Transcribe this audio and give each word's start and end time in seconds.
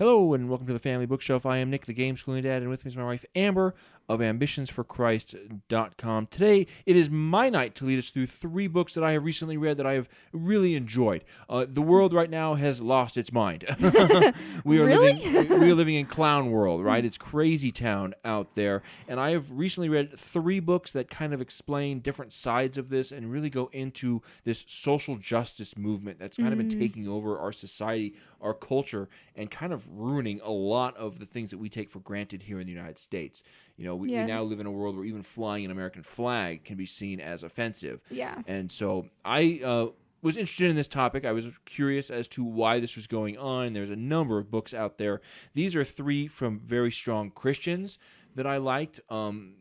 Hello 0.00 0.32
and 0.32 0.48
welcome 0.48 0.66
to 0.66 0.72
the 0.72 0.78
Family 0.78 1.04
Bookshelf. 1.04 1.44
I 1.44 1.58
am 1.58 1.68
Nick, 1.68 1.84
the 1.84 1.92
game 1.92 2.16
schooling 2.16 2.42
dad, 2.42 2.62
and 2.62 2.70
with 2.70 2.86
me 2.86 2.88
is 2.88 2.96
my 2.96 3.04
wife 3.04 3.26
Amber 3.34 3.74
of 4.08 4.20
ambitionsforchrist.com. 4.20 6.26
Today, 6.28 6.66
it 6.86 6.96
is 6.96 7.10
my 7.10 7.50
night 7.50 7.74
to 7.76 7.84
lead 7.84 7.98
us 7.98 8.10
through 8.10 8.26
three 8.26 8.66
books 8.66 8.94
that 8.94 9.04
I 9.04 9.12
have 9.12 9.24
recently 9.24 9.58
read 9.58 9.76
that 9.76 9.86
I 9.86 9.92
have 9.92 10.08
really 10.32 10.74
enjoyed. 10.74 11.22
Uh, 11.50 11.66
the 11.68 11.82
world 11.82 12.14
right 12.14 12.30
now 12.30 12.54
has 12.54 12.80
lost 12.80 13.18
its 13.18 13.30
mind. 13.30 13.66
we 14.64 14.80
are 14.80 14.86
Really? 14.86 15.12
living 15.12 15.60
we 15.60 15.70
are 15.70 15.74
living 15.74 15.94
in 15.96 16.06
clown 16.06 16.50
world, 16.50 16.82
right? 16.82 17.04
It's 17.04 17.18
crazy 17.18 17.70
town 17.70 18.14
out 18.24 18.56
there. 18.56 18.82
And 19.06 19.20
I 19.20 19.30
have 19.30 19.52
recently 19.52 19.90
read 19.90 20.18
three 20.18 20.60
books 20.60 20.92
that 20.92 21.10
kind 21.10 21.34
of 21.34 21.42
explain 21.42 22.00
different 22.00 22.32
sides 22.32 22.78
of 22.78 22.88
this 22.88 23.12
and 23.12 23.30
really 23.30 23.50
go 23.50 23.68
into 23.72 24.22
this 24.44 24.64
social 24.66 25.16
justice 25.16 25.76
movement 25.76 26.18
that's 26.18 26.38
kind 26.38 26.52
of 26.52 26.58
been 26.58 26.70
taking 26.70 27.06
over 27.06 27.38
our 27.38 27.52
society, 27.52 28.14
our 28.40 28.54
culture, 28.54 29.08
and 29.34 29.50
kind 29.50 29.72
of 29.72 29.88
ruining 29.88 30.40
a 30.42 30.50
lot 30.50 30.96
of 30.96 31.18
the 31.18 31.26
things 31.26 31.50
that 31.50 31.58
we 31.58 31.68
take 31.68 31.90
for 31.90 32.00
granted 32.00 32.42
here 32.42 32.60
in 32.60 32.66
the 32.66 32.72
United 32.72 32.98
States. 32.98 33.42
You 33.76 33.86
know, 33.86 33.96
we, 33.96 34.08
we 34.08 34.24
now 34.24 34.42
live 34.42 34.60
in 34.60 34.66
a 34.66 34.70
world 34.70 34.96
where 34.96 35.04
even 35.04 35.22
flying 35.22 35.64
an 35.64 35.70
American 35.70 36.02
flag 36.02 36.64
can 36.64 36.76
be 36.76 36.86
seen 36.86 37.20
as 37.20 37.42
offensive. 37.42 38.00
Yeah. 38.10 38.42
And 38.46 38.70
so 38.70 39.06
I 39.24 39.60
uh, 39.64 39.86
was 40.22 40.36
interested 40.36 40.68
in 40.70 40.76
this 40.76 40.88
topic. 40.88 41.24
I 41.24 41.32
was 41.32 41.48
curious 41.64 42.10
as 42.10 42.28
to 42.28 42.44
why 42.44 42.80
this 42.80 42.96
was 42.96 43.06
going 43.06 43.38
on. 43.38 43.72
There's 43.72 43.90
a 43.90 43.96
number 43.96 44.38
of 44.38 44.50
books 44.50 44.74
out 44.74 44.98
there. 44.98 45.20
These 45.54 45.74
are 45.76 45.84
three 45.84 46.26
from 46.26 46.60
very 46.60 46.90
strong 46.90 47.30
Christians 47.30 47.98
that 48.34 48.46
I 48.46 48.58
liked. 48.58 49.00
Um, 49.08 49.54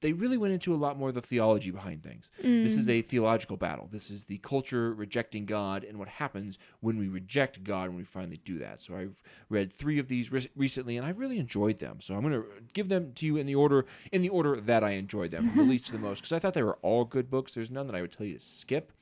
they 0.00 0.12
really 0.12 0.36
went 0.36 0.52
into 0.52 0.74
a 0.74 0.76
lot 0.76 0.98
more 0.98 1.08
of 1.10 1.14
the 1.14 1.20
theology 1.20 1.70
behind 1.70 2.02
things. 2.02 2.30
This 2.38 2.76
is 2.76 2.86
mm. 2.86 2.90
a 2.90 3.02
theological 3.02 3.56
battle. 3.56 3.88
This 3.90 4.10
is 4.10 4.24
the 4.24 4.38
culture 4.38 4.94
rejecting 4.94 5.46
God 5.46 5.84
and 5.84 5.98
what 5.98 6.08
happens 6.08 6.58
when 6.80 6.98
we 6.98 7.08
reject 7.08 7.62
God 7.62 7.88
when 7.88 7.96
we 7.98 8.04
finally 8.04 8.40
do 8.44 8.58
that. 8.58 8.80
So 8.80 8.96
I've 8.96 9.22
read 9.48 9.72
three 9.72 9.98
of 9.98 10.08
these 10.08 10.32
re- 10.32 10.50
recently, 10.56 10.96
and 10.96 11.06
I've 11.06 11.18
really 11.18 11.38
enjoyed 11.38 11.78
them. 11.78 12.00
So 12.00 12.14
I'm 12.14 12.22
going 12.22 12.32
to 12.32 12.44
give 12.72 12.88
them 12.88 13.12
to 13.16 13.26
you 13.26 13.36
in 13.36 13.46
the 13.46 13.54
order 13.54 13.86
in 14.12 14.22
the 14.22 14.28
order 14.30 14.60
that 14.60 14.82
I 14.82 14.92
enjoyed 14.92 15.30
them, 15.30 15.48
from 15.48 15.56
the 15.58 15.64
least 15.64 15.86
to 15.86 15.92
the 15.92 15.98
most, 16.08 16.20
because 16.20 16.32
I 16.32 16.38
thought 16.38 16.54
they 16.54 16.62
were 16.62 16.78
all 16.82 17.04
good 17.04 17.30
books. 17.30 17.54
There's 17.54 17.70
none 17.70 17.86
that 17.86 17.96
I 17.96 18.00
would 18.00 18.12
tell 18.12 18.26
you 18.26 18.34
to 18.34 18.40
skip. 18.40 18.92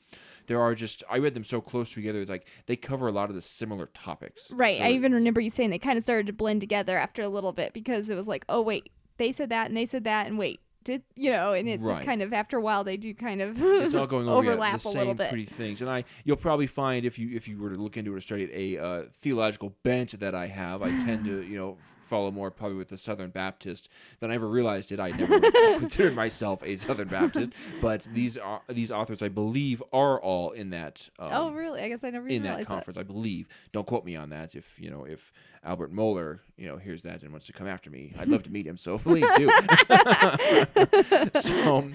There 0.46 0.60
are 0.60 0.74
just 0.74 1.04
I 1.10 1.18
read 1.18 1.34
them 1.34 1.44
so 1.44 1.60
close 1.60 1.92
together. 1.92 2.20
It's 2.20 2.30
like 2.30 2.46
they 2.66 2.76
cover 2.76 3.06
a 3.06 3.12
lot 3.12 3.28
of 3.28 3.34
the 3.34 3.42
similar 3.42 3.86
topics. 3.86 4.50
Right. 4.50 4.78
So 4.78 4.84
I 4.84 4.90
even 4.90 5.12
remember 5.12 5.40
you 5.40 5.50
saying 5.50 5.70
they 5.70 5.78
kind 5.78 5.98
of 5.98 6.04
started 6.04 6.26
to 6.26 6.32
blend 6.32 6.60
together 6.60 6.96
after 6.96 7.22
a 7.22 7.28
little 7.28 7.52
bit 7.52 7.72
because 7.72 8.08
it 8.08 8.16
was 8.16 8.26
like, 8.26 8.44
oh 8.48 8.62
wait, 8.62 8.90
they 9.18 9.30
said 9.30 9.50
that 9.50 9.68
and 9.68 9.76
they 9.76 9.84
said 9.84 10.04
that 10.04 10.26
and 10.26 10.38
wait, 10.38 10.60
did 10.88 11.02
you 11.16 11.30
know? 11.30 11.52
And 11.52 11.68
it's 11.68 11.82
Right. 11.82 11.96
just 11.96 12.06
kind 12.06 12.22
of 12.22 12.32
after 12.32 12.56
a 12.56 12.60
while 12.62 12.82
they 12.82 12.96
do 12.96 13.12
kind 13.14 13.42
of 13.42 13.60
it's 13.60 13.94
all 13.94 14.06
going 14.06 14.26
over 14.28 14.38
overlap 14.50 14.82
a 14.84 14.88
little 14.88 15.12
bit. 15.14 15.28
pretty 15.28 15.44
things 15.44 15.82
and 15.82 15.90
i 15.90 16.02
you'll 16.24 16.36
probably 16.36 16.66
find 16.66 17.04
if 17.04 17.18
you 17.18 17.36
if 17.36 17.46
you 17.46 17.58
were 17.58 17.68
to 17.70 17.78
look 17.78 17.96
into 17.98 18.12
it 18.14 18.16
or 18.16 18.20
study 18.20 18.44
it 18.44 18.50
a 18.54 18.82
uh, 18.82 19.02
theological 19.14 19.74
bent 19.82 20.18
that 20.18 20.34
i 20.34 20.46
have 20.46 20.82
i 20.82 20.90
tend 21.04 21.24
to 21.26 21.42
you 21.42 21.58
know 21.58 21.76
follow 22.08 22.30
more 22.30 22.50
probably 22.50 22.76
with 22.76 22.88
the 22.88 22.98
southern 22.98 23.30
baptist 23.30 23.88
than 24.20 24.30
i 24.30 24.34
ever 24.34 24.48
realized 24.48 24.90
it 24.90 24.98
i 25.00 25.10
never 25.10 25.40
considered 25.78 26.14
myself 26.14 26.62
a 26.64 26.76
southern 26.76 27.08
baptist 27.08 27.52
but 27.80 28.06
these 28.12 28.36
are 28.36 28.62
these 28.68 28.90
authors 28.90 29.22
i 29.22 29.28
believe 29.28 29.82
are 29.92 30.20
all 30.20 30.50
in 30.52 30.70
that 30.70 31.08
um, 31.18 31.28
oh 31.32 31.50
really? 31.50 31.80
I 31.80 31.88
guess 31.88 32.02
I 32.02 32.10
never 32.10 32.26
in 32.28 32.42
that 32.42 32.48
realized 32.48 32.68
that. 32.68 32.72
conference 32.74 32.98
i 32.98 33.02
believe 33.02 33.46
don't 33.72 33.86
quote 33.86 34.04
me 34.04 34.16
on 34.16 34.30
that 34.30 34.54
if 34.54 34.78
you 34.80 34.90
know 34.90 35.04
if 35.04 35.32
albert 35.64 35.92
mohler 35.92 36.40
you 36.56 36.66
know 36.66 36.76
hears 36.76 37.02
that 37.02 37.22
and 37.22 37.30
wants 37.30 37.46
to 37.46 37.52
come 37.52 37.66
after 37.66 37.90
me 37.90 38.14
i'd 38.18 38.28
love 38.28 38.42
to 38.44 38.50
meet 38.50 38.66
him 38.66 38.76
so 38.76 38.98
please 39.08 39.26
do 39.36 39.48
so 41.40 41.90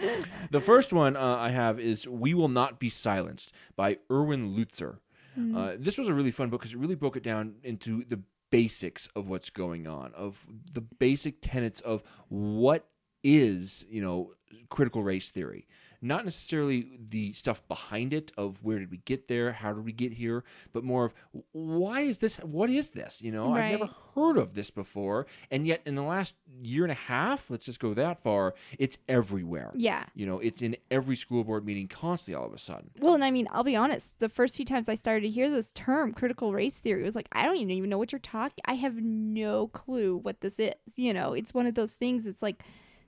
the 0.51 0.61
first 0.61 0.93
one 0.93 1.15
uh, 1.15 1.37
I 1.39 1.49
have 1.49 1.79
is 1.79 2.07
"We 2.07 2.33
Will 2.33 2.47
Not 2.47 2.79
Be 2.79 2.89
Silenced" 2.89 3.51
by 3.75 3.97
Erwin 4.11 4.55
Lutzer. 4.55 4.97
Hmm. 5.35 5.55
Uh, 5.55 5.71
this 5.77 5.97
was 5.97 6.07
a 6.07 6.13
really 6.13 6.31
fun 6.31 6.49
book 6.49 6.61
because 6.61 6.73
it 6.73 6.79
really 6.79 6.95
broke 6.95 7.15
it 7.15 7.23
down 7.23 7.55
into 7.63 8.03
the 8.05 8.19
basics 8.53 9.09
of 9.15 9.27
what's 9.27 9.49
going 9.49 9.87
on, 9.87 10.13
of 10.13 10.45
the 10.73 10.81
basic 10.81 11.37
tenets 11.41 11.81
of 11.81 12.03
what 12.29 12.85
is, 13.23 13.83
you 13.89 13.99
know, 13.99 14.31
critical 14.69 15.01
race 15.01 15.31
theory. 15.31 15.65
Not 16.03 16.25
necessarily 16.25 16.99
the 16.99 17.31
stuff 17.31 17.65
behind 17.69 18.13
it 18.13 18.33
of 18.37 18.57
where 18.61 18.77
did 18.77 18.91
we 18.91 18.97
get 18.97 19.29
there, 19.29 19.53
how 19.53 19.71
did 19.71 19.85
we 19.85 19.93
get 19.93 20.11
here, 20.11 20.43
but 20.73 20.83
more 20.83 21.05
of 21.05 21.13
why 21.53 22.01
is 22.01 22.17
this, 22.17 22.35
what 22.37 22.69
is 22.69 22.91
this? 22.91 23.21
You 23.21 23.31
know, 23.31 23.53
I've 23.53 23.79
never 23.79 23.89
heard 24.13 24.37
of 24.37 24.53
this 24.53 24.69
before, 24.69 25.25
and 25.49 25.65
yet 25.65 25.81
in 25.85 25.95
the 25.95 26.03
last 26.03 26.35
year 26.61 26.83
and 26.83 26.91
a 26.91 26.95
half, 26.95 27.49
let's 27.49 27.65
just 27.65 27.79
go 27.79 27.93
that 27.93 28.19
far, 28.19 28.53
it's 28.77 28.97
everywhere. 29.07 29.71
Yeah. 29.75 30.03
You 30.13 30.25
know, 30.25 30.39
it's 30.39 30.61
in 30.61 30.75
every 30.91 31.15
school 31.15 31.45
board 31.45 31.65
meeting 31.65 31.87
constantly 31.87 32.39
all 32.39 32.47
of 32.47 32.53
a 32.53 32.57
sudden. 32.57 32.91
Well, 32.99 33.13
and 33.13 33.23
I 33.23 33.31
mean, 33.31 33.47
I'll 33.51 33.63
be 33.63 33.77
honest. 33.77 34.19
The 34.19 34.29
first 34.29 34.57
few 34.57 34.65
times 34.65 34.89
I 34.89 34.95
started 34.95 35.21
to 35.21 35.29
hear 35.29 35.49
this 35.49 35.71
term, 35.71 36.11
critical 36.13 36.51
race 36.51 36.79
theory, 36.79 37.01
it 37.01 37.05
was 37.05 37.15
like 37.15 37.29
I 37.31 37.45
don't 37.45 37.55
even 37.55 37.71
even 37.71 37.89
know 37.89 37.97
what 37.97 38.11
you're 38.11 38.19
talking. 38.19 38.61
I 38.65 38.73
have 38.73 38.95
no 38.97 39.67
clue 39.67 40.17
what 40.17 40.41
this 40.41 40.59
is. 40.59 40.73
You 40.95 41.13
know, 41.13 41.33
it's 41.33 41.53
one 41.53 41.65
of 41.65 41.75
those 41.75 41.93
things. 41.93 42.27
It's 42.27 42.41
like 42.41 42.63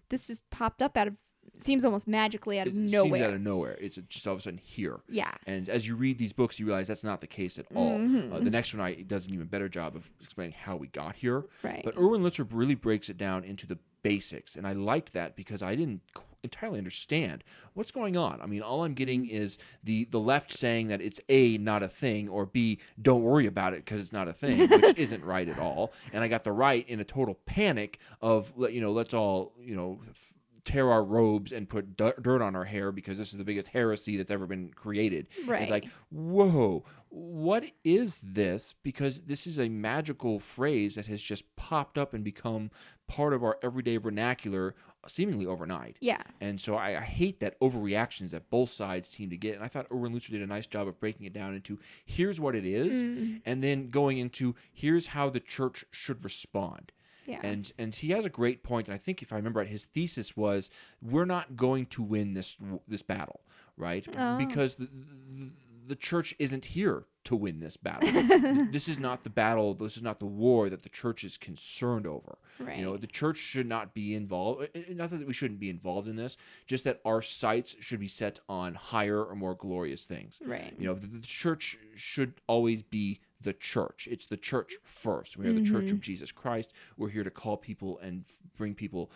this 0.10 0.28
just 0.28 0.50
popped 0.50 0.82
up 0.82 0.98
out 0.98 1.08
of 1.08 1.16
seems 1.64 1.86
almost 1.86 2.08
magically 2.08 2.60
out 2.60 2.68
of 2.68 2.74
It 2.74 2.78
seems 2.78 2.92
nowhere. 2.94 3.28
out 3.28 3.34
of 3.34 3.42
nowhere. 3.42 3.78
It's 3.82 3.98
just 4.10 4.28
all 4.28 4.34
of 4.34 4.40
a 4.40 4.42
sudden 4.42 4.60
here. 4.64 5.00
yeah. 5.08 5.32
And 5.48 5.70
as 5.70 5.88
you 5.88 5.96
read 5.96 6.18
these 6.18 6.34
books, 6.34 6.60
you 6.60 6.66
realize 6.66 6.88
that's 6.88 7.04
not 7.04 7.22
the 7.22 7.28
case 7.28 7.58
at 7.60 7.66
all. 7.74 7.98
Mm-hmm. 7.98 8.34
Uh, 8.34 8.40
the 8.40 8.50
next 8.50 8.74
one 8.74 8.82
I, 8.86 8.96
does 8.96 9.26
an 9.28 9.34
even 9.34 9.48
better 9.48 9.70
job 9.70 9.96
of 9.96 10.10
explaining 10.22 10.54
how 10.60 10.76
we 10.76 10.88
got 10.88 11.16
here. 11.16 11.46
Right. 11.64 11.82
But 11.84 11.98
Erwin 11.98 12.22
Lutzer 12.22 12.48
really 12.52 12.76
breaks 12.76 13.10
it 13.10 13.18
down 13.18 13.44
into 13.44 13.66
the 13.68 13.78
basics, 14.04 14.56
and 14.56 14.68
I 14.68 14.74
liked 14.74 15.14
that 15.14 15.36
because 15.36 15.64
I 15.64 15.76
didn't 15.76 16.02
entirely 16.44 16.78
understand 16.78 17.44
what's 17.74 17.90
going 17.92 18.16
on. 18.16 18.40
I 18.40 18.46
mean, 18.46 18.62
all 18.62 18.84
I'm 18.84 18.94
getting 18.94 19.24
Mm-hmm. 19.26 19.36
is 19.36 19.58
the 19.84 20.06
the 20.12 20.20
left 20.20 20.54
saying 20.54 20.90
that 20.90 21.02
it's 21.02 21.20
a 21.28 21.58
not 21.58 21.82
a 21.82 21.88
thing, 21.88 22.30
or 22.30 22.46
b 22.46 22.78
don't 23.02 23.24
worry 23.24 23.48
about 23.48 23.74
it 23.74 23.84
because 23.84 24.00
it's 24.00 24.14
not 24.14 24.28
a 24.28 24.34
thing, 24.34 24.60
which 24.70 24.96
isn't 24.98 25.24
right 25.26 25.50
at 25.50 25.58
all. 25.58 25.92
And 26.14 26.24
I 26.24 26.28
got 26.28 26.44
the 26.44 26.52
right 26.52 26.88
in 26.88 27.00
a 27.00 27.04
total 27.04 27.40
panic 27.48 27.98
of 28.22 28.54
you 28.70 28.80
know 28.82 28.92
let's 28.92 29.14
all 29.16 29.54
you 29.60 29.76
know. 29.76 30.00
F- 30.10 30.34
Tear 30.66 30.92
our 30.92 31.04
robes 31.04 31.52
and 31.52 31.70
put 31.70 31.96
dirt 31.96 32.42
on 32.42 32.56
our 32.56 32.66
hair 32.66 32.92
because 32.92 33.18
this 33.20 33.32
is 33.32 33.38
the 33.38 33.44
biggest 33.46 33.68
heresy 33.70 34.18
that's 34.18 34.32
ever 34.32 34.48
been 34.48 34.72
created. 34.74 35.28
Right. 35.46 35.62
It's 35.62 35.72
like, 35.72 35.86
whoa, 36.10 36.84
what 37.10 37.66
is 37.84 38.20
this? 38.24 38.74
Because 38.84 39.22
this 39.22 39.46
is 39.46 39.60
a 39.60 39.70
magical 39.70 40.40
phrase 40.40 40.96
that 40.96 41.06
has 41.06 41.22
just 41.22 41.56
popped 41.56 41.98
up 42.00 42.14
and 42.16 42.24
become 42.24 42.72
part 43.08 43.34
of 43.34 43.44
our 43.44 43.58
everyday 43.62 43.98
vernacular 43.98 44.74
seemingly 45.08 45.46
overnight. 45.46 45.98
yeah. 46.00 46.24
And 46.42 46.60
so 46.60 46.76
I, 46.76 46.98
I 46.98 47.02
hate 47.04 47.40
that 47.42 47.60
overreactions 47.60 48.32
that 48.32 48.50
both 48.50 48.72
sides 48.72 49.08
seem 49.08 49.30
to 49.30 49.38
get. 49.38 49.54
And 49.54 49.64
I 49.64 49.68
thought 49.68 49.86
Erwin 49.94 50.14
Lutzer 50.16 50.32
did 50.32 50.42
a 50.42 50.48
nice 50.48 50.66
job 50.66 50.88
of 50.88 51.00
breaking 51.00 51.28
it 51.28 51.34
down 51.34 51.54
into 51.54 51.78
here's 52.04 52.40
what 52.40 52.56
it 52.56 52.66
is, 52.66 53.04
Mm. 53.04 53.42
and 53.46 53.64
then 53.64 53.92
going 53.92 54.18
into 54.18 54.56
here's 54.74 55.06
how 55.08 55.30
the 55.30 55.40
church 55.40 55.86
should 55.92 56.24
respond. 56.24 56.92
Yeah. 57.26 57.40
And 57.44 57.72
and 57.78 57.96
he 57.96 58.10
has 58.10 58.26
a 58.26 58.30
great 58.30 58.64
point, 58.64 58.88
and 58.88 58.96
I 58.96 58.98
think 58.98 59.22
if 59.22 59.34
I 59.34 59.36
remember 59.36 59.60
right, 59.60 59.68
his 59.68 59.86
thesis 59.86 60.38
was 60.38 60.70
we're 61.02 61.26
not 61.26 61.56
going 61.56 61.88
to 61.88 62.04
win 62.04 62.34
this 62.34 62.58
this 62.88 63.02
battle, 63.02 63.42
right? 63.78 64.08
Oh. 64.18 64.38
Because 64.38 64.76
the, 64.76 64.86
the 64.86 65.52
the 65.88 65.96
church 65.96 66.34
isn't 66.40 66.66
here 66.66 67.06
to 67.26 67.36
win 67.36 67.60
this 67.60 67.78
battle. 67.78 68.10
this 68.72 68.88
is 68.88 69.00
not 69.00 69.24
the 69.24 69.30
battle. 69.30 69.74
This 69.74 69.98
is 69.98 70.04
not 70.04 70.20
the 70.20 70.26
war 70.26 70.70
that 70.70 70.84
the 70.84 70.90
church 70.90 71.24
is 71.24 71.38
concerned 71.38 72.06
over. 72.08 72.38
right. 72.60 72.78
You 72.78 72.86
know, 72.86 72.98
the 72.98 73.08
church 73.08 73.38
should 73.38 73.68
not 73.68 73.94
be 73.94 74.16
involved. 74.16 74.70
Not 74.90 75.10
that 75.10 75.26
we 75.26 75.34
shouldn't 75.34 75.60
be 75.60 75.70
involved 75.70 76.08
in 76.08 76.16
this, 76.16 76.38
just 76.68 76.84
that 76.84 77.02
our 77.06 77.22
sights 77.22 77.76
should 77.80 78.00
be 78.00 78.08
set 78.08 78.40
on 78.48 78.76
higher 78.76 79.24
or 79.24 79.36
more 79.36 79.56
glorious 79.56 80.06
things. 80.06 80.40
right. 80.46 80.74
You 80.78 80.88
know, 80.88 80.96
the, 80.96 81.08
the 81.08 81.28
church 81.28 81.78
should 81.96 82.34
always 82.48 82.82
be 82.82 83.20
the 83.46 83.54
church. 83.54 84.08
It's 84.12 84.26
the 84.26 84.36
church 84.38 84.76
first. 84.84 85.38
We 85.38 85.48
are 85.48 85.54
the 85.54 85.64
church 85.64 85.86
Mm-hmm. 85.86 85.96
of 85.96 86.02
Jesus 86.02 86.32
Christ. 86.34 86.74
We're 86.98 87.10
here 87.10 87.24
to 87.24 87.32
call 87.32 87.56
people 87.56 87.98
and 88.00 88.26
bring 88.58 88.76
people 88.76 89.10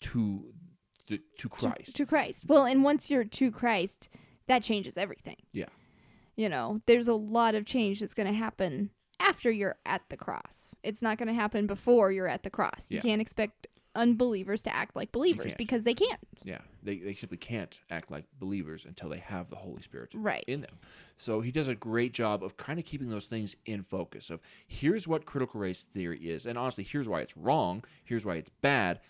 to 0.00 0.52
the 1.06 1.20
to 1.38 1.48
Christ. 1.48 1.96
To 1.96 2.04
Christ. 2.04 2.44
Well, 2.46 2.66
and 2.66 2.84
once 2.84 3.10
you're 3.10 3.24
to 3.24 3.50
Christ, 3.50 4.10
that 4.46 4.62
changes 4.62 4.96
everything. 4.98 5.36
Yeah. 5.52 5.66
You 6.36 6.48
know, 6.48 6.80
there's 6.86 7.08
a 7.08 7.14
lot 7.14 7.54
of 7.54 7.64
change 7.64 8.00
that's 8.00 8.14
going 8.14 8.28
to 8.28 8.32
happen 8.38 8.90
after 9.18 9.50
you're 9.50 9.76
at 9.86 10.02
the 10.10 10.16
cross. 10.16 10.74
It's 10.84 11.02
not 11.02 11.18
going 11.18 11.26
to 11.28 11.34
happen 11.34 11.66
before 11.66 12.12
you're 12.12 12.28
at 12.28 12.42
the 12.44 12.50
cross. 12.50 12.86
You 12.90 13.00
can't 13.00 13.20
expect 13.20 13.66
unbelievers 13.98 14.62
to 14.62 14.74
act 14.74 14.96
like 14.96 15.12
believers 15.12 15.46
can't. 15.46 15.58
because 15.58 15.84
they 15.84 15.92
can't. 15.94 16.20
Yeah, 16.44 16.60
they, 16.82 16.96
they 16.98 17.12
simply 17.14 17.36
can't 17.36 17.78
act 17.90 18.10
like 18.10 18.24
believers 18.38 18.84
until 18.86 19.08
they 19.10 19.18
have 19.18 19.50
the 19.50 19.56
Holy 19.56 19.82
Spirit 19.82 20.10
Right. 20.14 20.44
in 20.46 20.60
them. 20.62 20.78
So 21.18 21.40
he 21.40 21.50
does 21.50 21.68
a 21.68 21.74
great 21.74 22.12
job 22.12 22.42
of 22.42 22.56
kind 22.56 22.78
of 22.78 22.84
keeping 22.86 23.10
those 23.10 23.26
things 23.26 23.56
in 23.66 23.82
focus 23.82 24.30
of 24.30 24.40
here's 24.66 25.06
what 25.08 25.26
critical 25.26 25.60
race 25.60 25.84
theory 25.92 26.20
is. 26.30 26.46
And 26.46 26.56
honestly, 26.56 26.84
here's 26.84 27.08
why 27.08 27.20
it's 27.20 27.36
wrong, 27.36 27.84
here's 28.04 28.24
why 28.24 28.36
it's 28.36 28.50
bad, 28.62 29.00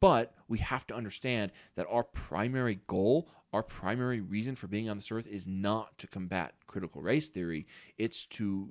but 0.00 0.34
we 0.48 0.58
have 0.58 0.86
to 0.88 0.94
understand 0.96 1.52
that 1.76 1.86
our 1.90 2.02
primary 2.02 2.80
goal, 2.86 3.28
our 3.52 3.62
primary 3.62 4.20
reason 4.20 4.54
for 4.56 4.66
being 4.66 4.88
on 4.88 4.96
this 4.96 5.12
earth 5.12 5.26
is 5.26 5.46
not 5.46 5.96
to 5.98 6.06
combat 6.06 6.54
critical 6.66 7.02
race 7.02 7.28
theory, 7.28 7.66
it's 7.98 8.24
to 8.26 8.70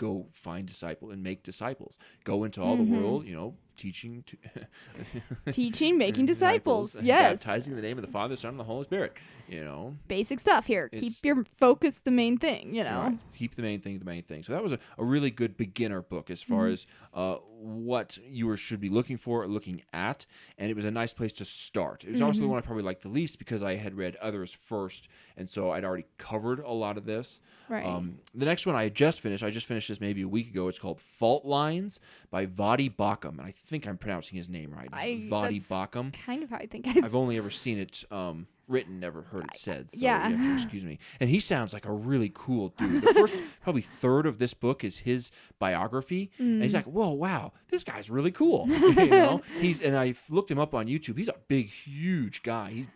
go 0.00 0.26
find 0.32 0.66
disciple 0.66 1.10
and 1.10 1.22
make 1.22 1.42
disciples. 1.42 1.98
Go 2.24 2.44
into 2.44 2.62
all 2.62 2.76
Mhm. 2.76 2.86
the 2.90 2.96
world, 2.98 3.26
you 3.26 3.34
know, 3.36 3.54
teaching, 3.76 4.24
to 4.26 4.36
Teaching, 5.52 5.98
making 5.98 6.24
disciples. 6.34 6.96
Yes. 7.02 7.38
baptizing 7.44 7.72
in 7.72 7.76
the 7.76 7.82
name 7.82 7.98
of 7.98 8.04
the 8.06 8.10
Father, 8.10 8.34
Son, 8.36 8.50
and 8.50 8.58
the 8.60 8.64
Holy 8.64 8.84
Spirit. 8.84 9.12
You 9.48 9.62
know, 9.64 9.96
Basic 10.08 10.40
stuff 10.40 10.64
here. 10.66 10.88
It's- 10.92 11.00
Keep 11.02 11.24
your 11.24 11.44
focus 11.58 12.00
the 12.00 12.10
main 12.10 12.38
thing, 12.38 12.74
you 12.74 12.84
know. 12.84 13.00
Right. 13.02 13.18
Keep 13.36 13.56
the 13.56 13.62
main 13.62 13.80
thing 13.80 13.98
the 13.98 14.04
main 14.04 14.22
thing. 14.22 14.42
So 14.42 14.52
that 14.54 14.62
was 14.62 14.72
a, 14.72 14.78
a 14.96 15.04
really 15.04 15.30
good 15.30 15.56
beginner 15.56 16.00
book 16.02 16.30
as 16.30 16.40
far 16.42 16.68
Mhm. 16.68 16.72
as 16.72 16.86
uh, 17.12 17.36
what 17.60 18.18
you 18.26 18.46
were, 18.46 18.56
should 18.56 18.80
be 18.80 18.88
looking 18.88 19.16
for, 19.18 19.42
or 19.42 19.46
looking 19.48 19.82
at, 19.92 20.24
and 20.58 20.70
it 20.70 20.74
was 20.74 20.84
a 20.84 20.90
nice 20.90 21.12
place 21.12 21.32
to 21.34 21.44
start. 21.44 22.04
It 22.04 22.12
was 22.12 22.22
also 22.22 22.40
the 22.40 22.48
one 22.48 22.58
I 22.58 22.62
probably 22.62 22.82
liked 22.84 23.02
the 23.02 23.08
least 23.08 23.38
because 23.38 23.62
I 23.62 23.76
had 23.76 23.94
read 23.94 24.16
others 24.16 24.50
first, 24.52 25.08
and 25.36 25.48
so 25.48 25.70
I'd 25.70 25.84
already 25.84 26.06
covered 26.18 26.60
a 26.60 26.70
lot 26.72 26.96
of 26.96 27.04
this. 27.04 27.40
Right. 27.68 27.84
Um, 27.86 28.18
the 28.34 28.46
next 28.46 28.66
one 28.66 28.74
I 28.76 28.88
just 28.88 29.20
finished, 29.20 29.42
I 29.44 29.50
just 29.50 29.66
finished 29.66 29.88
this 29.88 30.00
maybe 30.00 30.22
a 30.22 30.28
week 30.28 30.48
ago. 30.50 30.68
It's 30.68 30.78
called 30.78 31.00
Fault 31.00 31.44
Lines 31.44 32.00
by 32.30 32.46
Voddie 32.46 32.94
Baucham, 32.94 33.38
and 33.38 33.42
I 33.42 33.52
think 33.66 33.86
I'm 33.86 33.98
pronouncing 33.98 34.36
his 34.36 34.48
name 34.48 34.72
right. 34.72 34.88
I- 34.92 35.26
Voddie 35.30 35.64
Baucham. 35.64 36.12
kind 36.12 36.42
of 36.42 36.50
how 36.50 36.56
I 36.56 36.66
think 36.66 36.86
I've 36.88 37.14
only 37.14 37.36
ever 37.36 37.50
seen 37.50 37.78
it 37.78 38.04
um, 38.10 38.46
written, 38.70 39.00
never 39.00 39.22
heard 39.22 39.44
it 39.44 39.56
said. 39.56 39.90
So 39.90 39.98
yeah. 40.00 40.28
to 40.28 40.54
excuse 40.54 40.84
me. 40.84 40.98
And 41.20 41.28
he 41.28 41.40
sounds 41.40 41.72
like 41.72 41.84
a 41.86 41.92
really 41.92 42.30
cool 42.32 42.70
dude. 42.78 43.02
The 43.02 43.12
first 43.14 43.34
probably 43.62 43.82
third 43.82 44.26
of 44.26 44.38
this 44.38 44.54
book 44.54 44.84
is 44.84 44.98
his 44.98 45.30
biography, 45.58 46.30
and 46.38 46.60
Mm. 46.60 46.64
he's 46.64 46.74
like, 46.74 46.86
"Whoa, 46.86 47.10
wow, 47.10 47.52
this 47.68 47.84
guy's 47.84 48.08
really 48.08 48.30
cool." 48.30 48.66
you 48.68 48.94
know, 49.08 49.42
he's 49.60 49.80
and 49.80 49.96
I 49.96 50.14
looked 50.30 50.50
him 50.50 50.58
up 50.58 50.74
on 50.74 50.86
YouTube. 50.86 51.18
He's 51.18 51.28
a 51.28 51.34
big, 51.48 51.68
huge 51.68 52.42
guy. 52.42 52.70
He's 52.70 52.86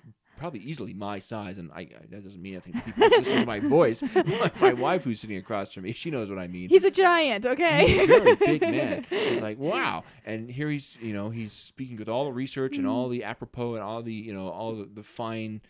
probably 0.44 0.60
easily 0.60 0.92
my 0.92 1.18
size, 1.20 1.56
and 1.56 1.72
I, 1.72 1.80
I 1.80 1.88
that 2.10 2.22
doesn't 2.22 2.42
mean 2.42 2.52
anything 2.52 2.74
to 2.74 2.80
people 2.82 3.08
listening 3.08 3.40
to 3.40 3.46
my 3.46 3.60
voice. 3.60 4.02
My, 4.14 4.50
my 4.60 4.72
wife, 4.74 5.04
who's 5.04 5.20
sitting 5.20 5.38
across 5.38 5.72
from 5.72 5.84
me, 5.84 5.92
she 5.92 6.10
knows 6.10 6.28
what 6.28 6.38
I 6.38 6.48
mean. 6.48 6.68
He's 6.68 6.84
a 6.84 6.90
giant, 6.90 7.46
okay? 7.46 7.86
He's 7.86 8.02
a 8.02 8.06
very 8.20 8.34
big 8.36 8.60
man. 8.60 9.06
It's 9.10 9.40
like 9.40 9.58
wow, 9.58 10.04
and 10.26 10.50
here 10.50 10.68
he's 10.68 10.98
you 11.00 11.14
know 11.14 11.30
he's 11.30 11.52
speaking 11.52 11.96
with 11.96 12.10
all 12.10 12.26
the 12.26 12.32
research 12.32 12.76
and 12.76 12.86
all 12.86 13.08
mm. 13.08 13.12
the 13.12 13.24
apropos 13.24 13.74
and 13.74 13.82
all 13.82 14.02
the 14.02 14.12
you 14.12 14.34
know 14.34 14.48
all 14.48 14.76
the, 14.76 14.84
the 14.84 15.02
fine, 15.02 15.62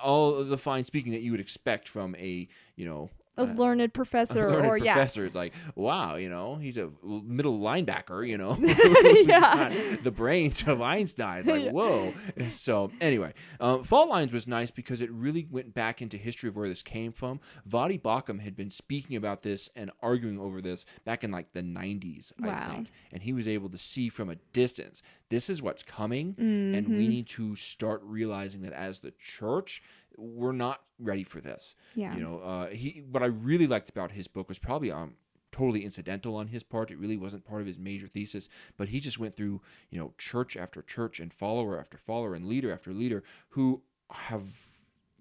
all 0.00 0.44
the 0.44 0.58
fine 0.58 0.84
speaking 0.84 1.10
that 1.10 1.22
you 1.22 1.32
would 1.32 1.40
expect 1.40 1.88
from 1.88 2.14
a 2.14 2.46
you 2.76 2.86
know. 2.86 3.10
A 3.38 3.44
learned 3.44 3.92
professor, 3.94 4.50
learned 4.50 4.66
or 4.66 4.76
yeah, 4.76 4.94
professor. 4.94 5.24
It's 5.24 5.34
like, 5.36 5.54
wow, 5.74 6.16
you 6.16 6.28
know, 6.28 6.56
he's 6.56 6.76
a 6.76 6.90
middle 7.02 7.58
linebacker, 7.60 8.26
you 8.28 8.36
know, 8.36 8.56
Yeah. 9.26 9.96
The 10.02 10.10
brains 10.10 10.64
of 10.66 10.80
Einstein. 10.82 11.44
Like, 11.46 11.62
Yeah. 11.64 11.70
whoa. 11.72 12.14
So 12.50 12.90
anyway, 13.00 13.32
uh, 13.60 13.78
Fault 13.84 14.08
Lines 14.08 14.32
was 14.32 14.46
nice 14.46 14.70
because 14.70 15.00
it 15.00 15.10
really 15.10 15.46
went 15.50 15.74
back 15.74 16.02
into 16.02 16.16
history 16.16 16.48
of 16.48 16.56
where 16.56 16.68
this 16.68 16.82
came 16.82 17.12
from. 17.12 17.40
Voddie 17.68 18.00
Baucham 18.00 18.40
had 18.40 18.56
been 18.56 18.70
speaking 18.70 19.16
about 19.16 19.42
this 19.42 19.68
and 19.76 19.90
arguing 20.02 20.38
over 20.38 20.60
this 20.60 20.84
back 21.04 21.24
in 21.24 21.30
like 21.30 21.52
the 21.52 21.62
90s, 21.62 22.32
I 22.42 22.54
think, 22.68 22.90
and 23.12 23.22
he 23.22 23.32
was 23.32 23.46
able 23.48 23.68
to 23.70 23.78
see 23.78 24.08
from 24.08 24.28
a 24.30 24.36
distance, 24.52 25.02
this 25.30 25.48
is 25.50 25.62
what's 25.62 25.82
coming, 25.82 26.34
and 26.38 26.88
we 26.88 27.04
Mhm. 27.06 27.08
need 27.08 27.26
to 27.28 27.54
start 27.56 28.00
realizing 28.02 28.62
that 28.62 28.72
as 28.72 29.00
the 29.00 29.12
church, 29.18 29.82
we're 30.18 30.52
not 30.52 30.82
ready 30.98 31.22
for 31.24 31.40
this. 31.40 31.74
yeah, 31.94 32.14
You 32.14 32.22
know, 32.22 32.38
uh, 32.40 32.66
he. 32.68 33.02
What 33.10 33.22
I 33.22 33.26
really 33.26 33.66
liked 33.66 33.88
about 33.88 34.12
his 34.12 34.28
book 34.28 34.48
was 34.48 34.58
probably 34.58 34.90
um 34.90 35.14
totally 35.52 35.84
incidental 35.84 36.36
on 36.36 36.48
his 36.48 36.62
part. 36.62 36.90
It 36.90 36.98
really 36.98 37.16
wasn't 37.16 37.44
part 37.44 37.60
of 37.60 37.66
his 37.66 37.78
major 37.78 38.06
thesis, 38.06 38.48
but 38.76 38.88
he 38.88 39.00
just 39.00 39.18
went 39.18 39.34
through 39.34 39.62
you 39.90 39.98
know 39.98 40.12
church 40.18 40.56
after 40.56 40.82
church 40.82 41.20
and 41.20 41.32
follower 41.32 41.78
after 41.78 41.96
follower 41.96 42.34
and 42.34 42.46
leader 42.46 42.72
after 42.72 42.92
leader 42.92 43.22
who 43.50 43.82
have 44.10 44.42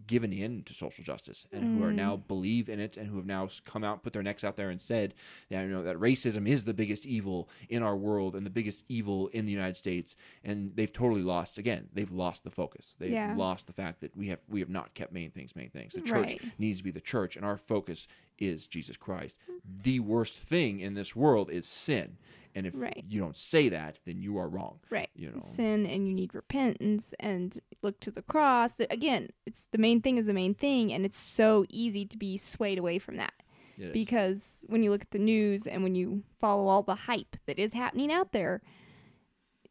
given 0.06 0.32
in 0.32 0.62
to 0.64 0.74
social 0.74 1.04
justice 1.04 1.48
and 1.52 1.76
who 1.76 1.84
are 1.84 1.92
now 1.92 2.16
mm. 2.16 2.28
believe 2.28 2.70
in 2.70 2.80
it 2.80 2.98
and 2.98 3.08
who 3.10 3.18
have 3.18 3.26
now 3.26 3.48
come 3.66 3.84
out 3.84 4.04
put 4.04 4.14
their 4.14 4.22
necks 4.22 4.44
out 4.44 4.56
there 4.56 4.70
and 4.70 4.80
said 4.80 5.14
that 5.50 5.64
you 5.64 5.70
know 5.70 5.82
that 5.84 5.98
racism 5.98 6.48
is 6.48 6.64
the 6.66 6.74
biggest 6.74 7.06
evil 7.06 7.50
in 7.70 7.82
our 7.82 7.96
world 7.96 8.36
and 8.36 8.46
the 8.46 8.52
biggest 8.52 8.86
evil 8.88 9.28
in 9.30 9.46
the 9.46 9.52
United 9.52 9.76
States. 9.76 10.16
And 10.44 10.72
they've 10.76 10.92
totally 10.92 11.24
lost 11.24 11.58
again 11.58 11.88
they've 11.94 12.12
lost 12.12 12.44
the 12.44 12.52
focus. 12.52 12.96
They've 13.00 13.12
Yeah. 13.12 13.34
lost 13.36 13.66
the 13.66 13.74
fact 13.74 14.02
that 14.02 14.16
we 14.16 14.28
have 14.28 14.40
we 14.48 14.60
have 14.60 14.70
not 14.70 14.94
kept 14.94 15.12
main 15.12 15.32
things 15.32 15.56
main 15.56 15.72
things. 15.72 15.94
The 15.94 16.02
church 16.02 16.34
Right. 16.34 16.60
needs 16.60 16.78
to 16.78 16.84
be 16.84 16.92
the 16.92 17.02
church 17.02 17.36
and 17.36 17.46
our 17.46 17.58
focus 17.58 18.08
is 18.38 18.68
Jesus 18.68 18.98
Christ. 18.98 19.36
Hmm. 19.48 19.58
The 19.82 20.00
worst 20.02 20.38
thing 20.38 20.80
in 20.80 20.94
this 20.94 21.16
world 21.16 21.50
is 21.50 21.66
sin 21.66 22.18
and 22.58 22.66
if 22.68 22.74
Right. 22.76 23.04
you 23.08 23.20
don't 23.20 23.38
say 23.38 23.70
that 23.70 24.00
then 24.06 24.22
you 24.22 24.38
are 24.38 24.50
wrong 24.50 24.80
right. 24.90 25.10
you 25.16 25.30
know 25.32 25.40
Sin, 25.42 25.86
and 25.86 26.08
you 26.08 26.14
need 26.14 26.34
repentance, 26.34 27.14
and 27.20 27.60
look 27.84 28.00
to 28.02 28.12
the 28.12 28.22
cross. 28.34 28.74
Again, 28.90 29.30
it's 29.46 29.68
the 29.72 29.78
main 29.78 30.02
thing 30.02 30.18
is 30.18 30.26
the 30.26 30.34
main 30.34 30.56
thing, 30.56 30.92
and 30.94 31.06
it's 31.06 31.20
so 31.20 31.66
easy 31.70 32.06
to 32.06 32.18
be 32.18 32.38
swayed 32.38 32.80
away 32.80 32.98
from 33.00 33.18
that. 33.18 33.34
It 33.80 33.84
is. 33.90 33.94
because 33.94 34.64
when 34.66 34.82
you 34.82 34.90
look 34.90 35.04
at 35.04 35.12
the 35.12 35.20
news 35.20 35.68
and 35.68 35.84
when 35.84 35.94
you 35.94 36.24
follow 36.42 36.68
all 36.68 36.82
the 36.82 36.96
hype 36.96 37.36
that 37.46 37.60
is 37.60 37.74
happening 37.74 38.12
out 38.12 38.32
there, 38.32 38.64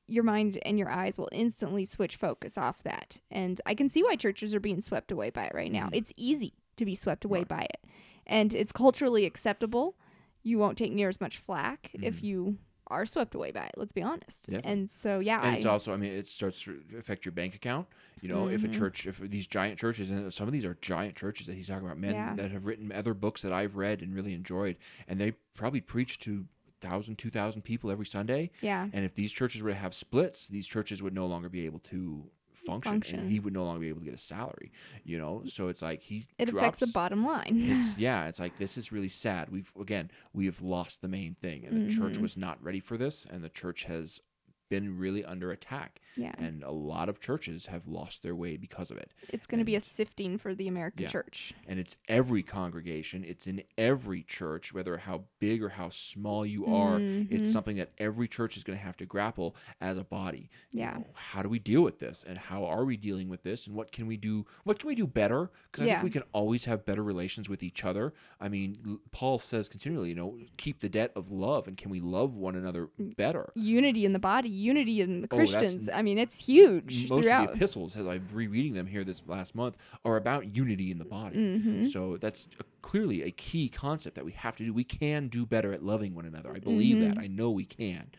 your 0.06 0.22
mind 0.22 0.58
and 0.64 0.78
your 0.78 0.88
eyes 0.88 1.18
will 1.18 1.28
instantly 1.32 1.84
switch 1.84 2.14
focus 2.16 2.56
off 2.56 2.84
that. 2.84 3.18
And 3.32 3.60
I 3.66 3.74
can 3.74 3.88
see 3.88 4.04
why 4.04 4.14
churches 4.14 4.54
are 4.54 4.60
being 4.60 4.80
swept 4.80 5.10
away 5.10 5.30
by 5.30 5.46
it 5.46 5.54
right 5.54 5.72
now. 5.72 5.86
Mhm. 5.86 5.94
It's 5.96 6.12
easy 6.16 6.54
to 6.76 6.84
be 6.84 6.94
swept 6.94 7.24
away 7.24 7.40
Right. 7.40 7.48
by 7.48 7.62
it. 7.62 7.84
And 8.26 8.54
it's 8.54 8.70
culturally 8.70 9.24
acceptable. 9.24 9.96
You 10.44 10.58
won't 10.58 10.78
take 10.78 10.92
near 10.92 11.08
as 11.08 11.20
much 11.20 11.38
flack 11.38 11.90
if 11.94 12.20
Mhm. 12.20 12.22
you 12.22 12.58
are 12.88 13.06
swept 13.06 13.34
away 13.34 13.50
by 13.52 13.64
it, 13.66 13.74
let's 13.76 13.92
be 13.92 14.02
honest. 14.02 14.46
Definitely. 14.46 14.72
And 14.72 14.90
so 14.90 15.18
yeah, 15.18 15.38
and 15.40 15.54
I, 15.54 15.56
it's 15.56 15.66
also 15.66 15.92
i 15.92 15.96
mean 15.96 16.12
it 16.12 16.28
starts 16.28 16.62
to 16.64 16.80
affect 16.98 17.24
your 17.24 17.32
bank 17.32 17.54
account 17.54 17.86
you 18.20 18.28
know 18.28 18.48
if 18.48 18.64
a 18.64 18.68
Mhm. 18.68 18.72
church 18.72 19.06
if 19.06 19.18
these 19.18 19.46
giant 19.46 19.78
churches 19.78 20.10
and 20.10 20.32
some 20.32 20.46
of 20.46 20.52
these 20.52 20.64
are 20.64 20.76
giant 20.80 21.16
churches 21.16 21.46
that 21.46 21.54
he's 21.54 21.68
talking 21.68 21.84
about 21.86 21.98
men 21.98 22.14
Yeah. 22.14 22.34
that 22.36 22.50
have 22.50 22.66
written 22.66 22.90
other 22.92 23.14
books 23.14 23.42
that 23.42 23.52
i've 23.52 23.76
read 23.76 24.00
and 24.02 24.14
really 24.14 24.34
enjoyed 24.34 24.76
and 25.08 25.20
they 25.20 25.32
probably 25.54 25.80
preach 25.80 26.18
to 26.20 26.46
1000 26.80 27.16
2000 27.16 27.62
people 27.62 27.90
every 27.90 28.06
sunday 28.06 28.50
yeah. 28.60 28.88
and 28.92 29.04
if 29.04 29.14
these 29.14 29.32
churches 29.32 29.62
were 29.62 29.70
to 29.70 29.76
have 29.76 29.94
splits 29.94 30.48
these 30.48 30.66
churches 30.66 31.02
would 31.02 31.14
no 31.14 31.26
longer 31.26 31.48
be 31.48 31.64
able 31.66 31.78
to 31.80 32.30
function, 32.66 32.92
Function. 32.92 33.20
and 33.20 33.30
he 33.30 33.38
would 33.40 33.52
no 33.54 33.64
longer 33.64 33.80
be 33.80 33.88
able 33.88 34.00
to 34.00 34.04
get 34.04 34.14
a 34.14 34.18
salary 34.18 34.72
you 35.04 35.18
know 35.18 35.42
so 35.44 35.68
it's 35.68 35.82
like 35.82 36.02
he 36.02 36.26
It 36.38 36.48
affects 36.50 36.80
the 36.80 36.86
bottom 36.88 37.24
line. 37.24 37.56
it's 37.62 37.96
yeah 38.08 38.26
it's 38.28 38.40
like 38.40 38.56
this 38.56 38.76
is 38.76 38.92
really 38.92 39.08
sad 39.08 39.48
we've 39.50 39.72
again 39.80 40.10
we 40.32 40.46
have 40.46 40.60
lost 40.60 41.00
the 41.02 41.08
main 41.08 41.34
thing 41.40 41.64
and 41.64 41.88
the 41.88 41.94
church 41.94 42.14
Mhm. 42.18 42.22
was 42.22 42.36
not 42.36 42.62
ready 42.62 42.80
for 42.80 42.96
this 42.96 43.26
and 43.30 43.42
the 43.42 43.48
church 43.48 43.84
has 43.84 44.20
been 44.68 44.98
really 44.98 45.24
under 45.24 45.50
attack 45.52 46.00
yeah. 46.16 46.32
and 46.38 46.62
a 46.62 46.70
lot 46.70 47.08
of 47.08 47.20
churches 47.20 47.66
have 47.66 47.86
lost 47.86 48.22
their 48.22 48.34
way 48.34 48.56
because 48.56 48.90
of 48.90 48.96
it 48.98 49.12
It's 49.28 49.46
going 49.46 49.58
to 49.58 49.64
be 49.64 49.76
a 49.76 49.80
sifting 49.80 50.38
for 50.38 50.54
the 50.54 50.68
American 50.68 51.02
Yeah. 51.02 51.08
church. 51.08 51.54
and 51.68 51.78
it's 51.78 51.96
every 52.08 52.42
congregation 52.42 53.24
it's 53.24 53.46
in 53.46 53.62
every 53.78 54.22
church 54.22 54.72
whether 54.72 54.96
how 54.98 55.24
big 55.38 55.62
or 55.62 55.68
how 55.70 55.88
small 55.90 56.44
you 56.46 56.66
are 56.66 57.02
it's 57.30 57.48
Mhm. 57.48 57.52
something 57.52 57.76
that 57.76 57.90
every 57.98 58.28
church 58.28 58.56
is 58.56 58.64
going 58.64 58.78
to 58.78 58.84
have 58.84 58.96
to 58.98 59.06
grapple 59.06 59.54
as 59.80 59.98
a 59.98 60.04
body 60.04 60.50
You 60.72 60.80
Yeah. 60.80 60.94
know, 60.98 61.06
how 61.14 61.42
do 61.42 61.48
we 61.48 61.58
deal 61.58 61.82
with 61.82 61.98
this 61.98 62.24
and 62.26 62.36
how 62.38 62.64
are 62.64 62.84
we 62.84 62.96
dealing 62.96 63.28
with 63.28 63.42
this 63.42 63.66
and 63.66 63.74
what 63.76 63.92
can 63.92 64.06
we 64.06 64.16
do 64.16 64.44
what 64.64 64.78
can 64.78 64.88
we 64.88 64.94
do 64.94 65.06
better 65.06 65.50
because 65.70 65.82
i 65.82 65.86
Yeah. 65.86 65.94
think 65.96 66.04
we 66.04 66.10
can 66.10 66.22
always 66.32 66.64
have 66.64 66.84
better 66.84 67.02
relations 67.02 67.48
with 67.48 67.62
each 67.62 67.84
other 67.84 68.12
i 68.40 68.48
mean 68.48 68.98
paul 69.12 69.38
says 69.38 69.68
continually 69.68 70.08
you 70.10 70.14
know 70.14 70.38
keep 70.56 70.80
the 70.80 70.88
debt 70.88 71.12
of 71.14 71.30
love 71.30 71.66
and 71.68 71.76
can 71.76 71.90
we 71.90 72.00
love 72.00 72.34
one 72.34 72.56
another 72.56 72.88
better 73.16 73.52
unity 73.54 74.04
in 74.04 74.12
the 74.12 74.18
body, 74.18 74.48
unity 74.56 75.00
in 75.00 75.20
the 75.22 75.28
Oh, 75.30 75.36
Christians. 75.36 75.88
I 75.92 76.02
mean, 76.02 76.18
it's 76.18 76.38
huge 76.44 77.08
most 77.10 77.22
throughout. 77.22 77.44
of 77.44 77.48
the 77.50 77.54
epistles 77.56 77.96
as 77.96 78.06
i'm 78.06 78.26
rereading 78.32 78.74
them 78.74 78.86
here 78.86 79.04
this 79.04 79.22
last 79.26 79.54
month 79.54 79.76
are 80.04 80.16
about 80.16 80.56
unity 80.56 80.90
in 80.90 80.98
the 80.98 81.04
body 81.04 81.36
hmm 81.58 81.84
So 81.84 82.16
that's 82.16 82.48
a, 82.58 82.64
clearly 82.82 83.22
a 83.22 83.30
key 83.30 83.68
concept 83.68 84.16
that 84.16 84.24
we 84.24 84.32
have 84.32 84.56
to 84.56 84.64
do. 84.64 84.72
We 84.72 84.84
can 84.84 85.28
do 85.28 85.44
better 85.46 85.72
at 85.72 85.82
loving 85.84 86.14
one 86.14 86.24
another. 86.24 86.52
I 86.54 86.58
believe 86.60 87.00
that. 87.00 87.16
Mhm. 87.16 87.22
I 87.24 87.26
know 87.26 87.50
we 87.50 87.64
can. 87.64 88.10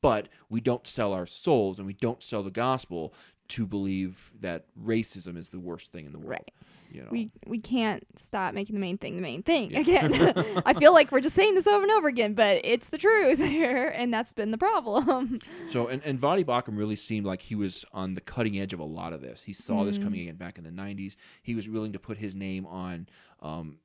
But 0.00 0.28
we 0.48 0.60
don't 0.60 0.86
sell 0.86 1.12
our 1.12 1.26
souls 1.26 1.78
and 1.78 1.86
we 1.86 1.92
don't 1.94 2.22
sell 2.22 2.42
the 2.42 2.50
gospel 2.50 3.12
to 3.48 3.66
believe 3.66 4.32
that 4.40 4.66
racism 4.80 5.36
is 5.36 5.50
the 5.50 5.60
worst 5.60 5.92
thing 5.92 6.06
in 6.06 6.12
the 6.12 6.18
world. 6.18 6.30
Right. 6.30 6.50
You 6.92 7.02
know. 7.02 7.08
We 7.10 7.30
we 7.46 7.58
can't 7.58 8.04
stop 8.16 8.54
making 8.54 8.74
the 8.74 8.80
main 8.80 8.98
thing 8.98 9.16
the 9.16 9.22
main 9.22 9.42
thing 9.42 9.70
Yeah. 9.70 9.80
again. 9.80 10.62
I 10.66 10.74
feel 10.74 10.92
like 10.92 11.10
we're 11.10 11.20
just 11.20 11.34
saying 11.34 11.54
this 11.54 11.66
over 11.66 11.82
and 11.82 11.90
over 11.92 12.08
again, 12.08 12.34
but 12.34 12.60
it's 12.64 12.90
the 12.90 12.98
truth 12.98 13.38
here, 13.38 13.88
and 13.96 14.12
that's 14.12 14.32
been 14.32 14.50
the 14.50 14.58
problem. 14.58 15.38
So 15.68 15.86
and, 15.88 16.02
and 16.04 16.20
Voddie 16.20 16.44
Baucham 16.44 16.76
really 16.76 16.96
seemed 16.96 17.24
like 17.26 17.42
he 17.42 17.54
was 17.54 17.84
on 17.92 18.14
the 18.14 18.20
cutting 18.20 18.58
edge 18.58 18.72
of 18.72 18.80
a 18.80 18.84
lot 18.84 19.12
of 19.12 19.22
this. 19.22 19.42
He 19.44 19.52
saw 19.52 19.84
this 19.84 19.98
Mm. 19.98 20.02
coming 20.04 20.26
in 20.28 20.36
back 20.36 20.58
in 20.58 20.64
the 20.64 20.70
'90s. 20.70 21.16
He 21.42 21.54
was 21.54 21.68
willing 21.68 21.92
to 21.92 21.98
put 21.98 22.18
his 22.18 22.34
name 22.34 22.66
on 22.66 23.08
um, 23.40 23.78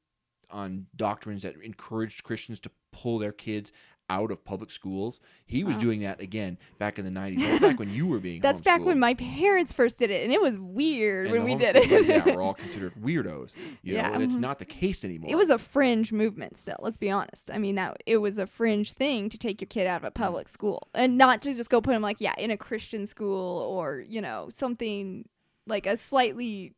on 0.49 0.87
doctrines 0.95 1.43
that 1.43 1.55
encouraged 1.61 2.23
Christians 2.23 2.59
to 2.61 2.71
pull 2.91 3.19
their 3.19 3.31
kids 3.33 3.71
out 4.09 4.31
of 4.31 4.43
public 4.45 4.71
schools. 4.71 5.19
He 5.45 5.63
was 5.63 5.75
doing 5.77 6.01
that 6.01 6.21
again 6.21 6.57
back 6.79 6.97
in 6.97 7.05
the 7.05 7.11
'90s. 7.11 7.39
That 7.39 7.61
back 7.61 7.79
when 7.79 7.89
you 7.89 8.07
were 8.07 8.19
being. 8.19 8.41
that's 8.43 8.61
back 8.61 8.83
when 8.83 8.99
my 8.99 9.13
parents 9.15 9.73
first 9.73 9.97
did 9.99 10.11
it, 10.11 10.23
and 10.23 10.31
it 10.31 10.41
was 10.41 10.57
weird 10.57 11.27
And 11.27 11.35
when 11.35 11.43
we 11.43 11.55
did 11.55 11.75
it. 11.75 12.07
yeah, 12.07 12.23
we're 12.25 12.41
all 12.41 12.53
considered 12.65 12.93
weirdos. 12.95 13.53
You 13.83 13.93
know, 13.93 13.99
Yeah. 13.99 14.13
and 14.13 14.23
it's 14.23 14.35
mhm. 14.37 14.41
not 14.41 14.59
the 14.59 14.65
case 14.65 15.03
anymore. 15.03 15.29
it 15.31 15.35
was 15.35 15.49
a 15.49 15.57
fringe 15.57 16.11
movement 16.11 16.57
still 16.57 16.77
let's 16.79 16.97
be 16.97 17.09
honest 17.09 17.49
i 17.51 17.57
mean 17.57 17.75
that 17.75 18.01
it 18.05 18.17
was 18.17 18.37
a 18.37 18.45
fringe 18.47 18.93
thing 18.93 19.29
to 19.29 19.37
take 19.37 19.59
your 19.61 19.67
kid 19.67 19.87
out 19.87 19.97
of 19.97 20.03
a 20.03 20.11
public 20.11 20.47
school 20.49 20.87
and 20.93 21.17
not 21.17 21.41
to 21.41 21.53
just 21.53 21.69
go 21.69 21.81
put 21.81 21.95
him 21.95 22.01
like 22.01 22.17
yeah 22.19 22.33
in 22.37 22.51
a 22.51 22.57
christian 22.57 23.05
school 23.05 23.59
or 23.61 24.03
you 24.07 24.21
know 24.21 24.47
something 24.49 25.27
like 25.65 25.85
a 25.85 25.97
slightly 25.97 26.73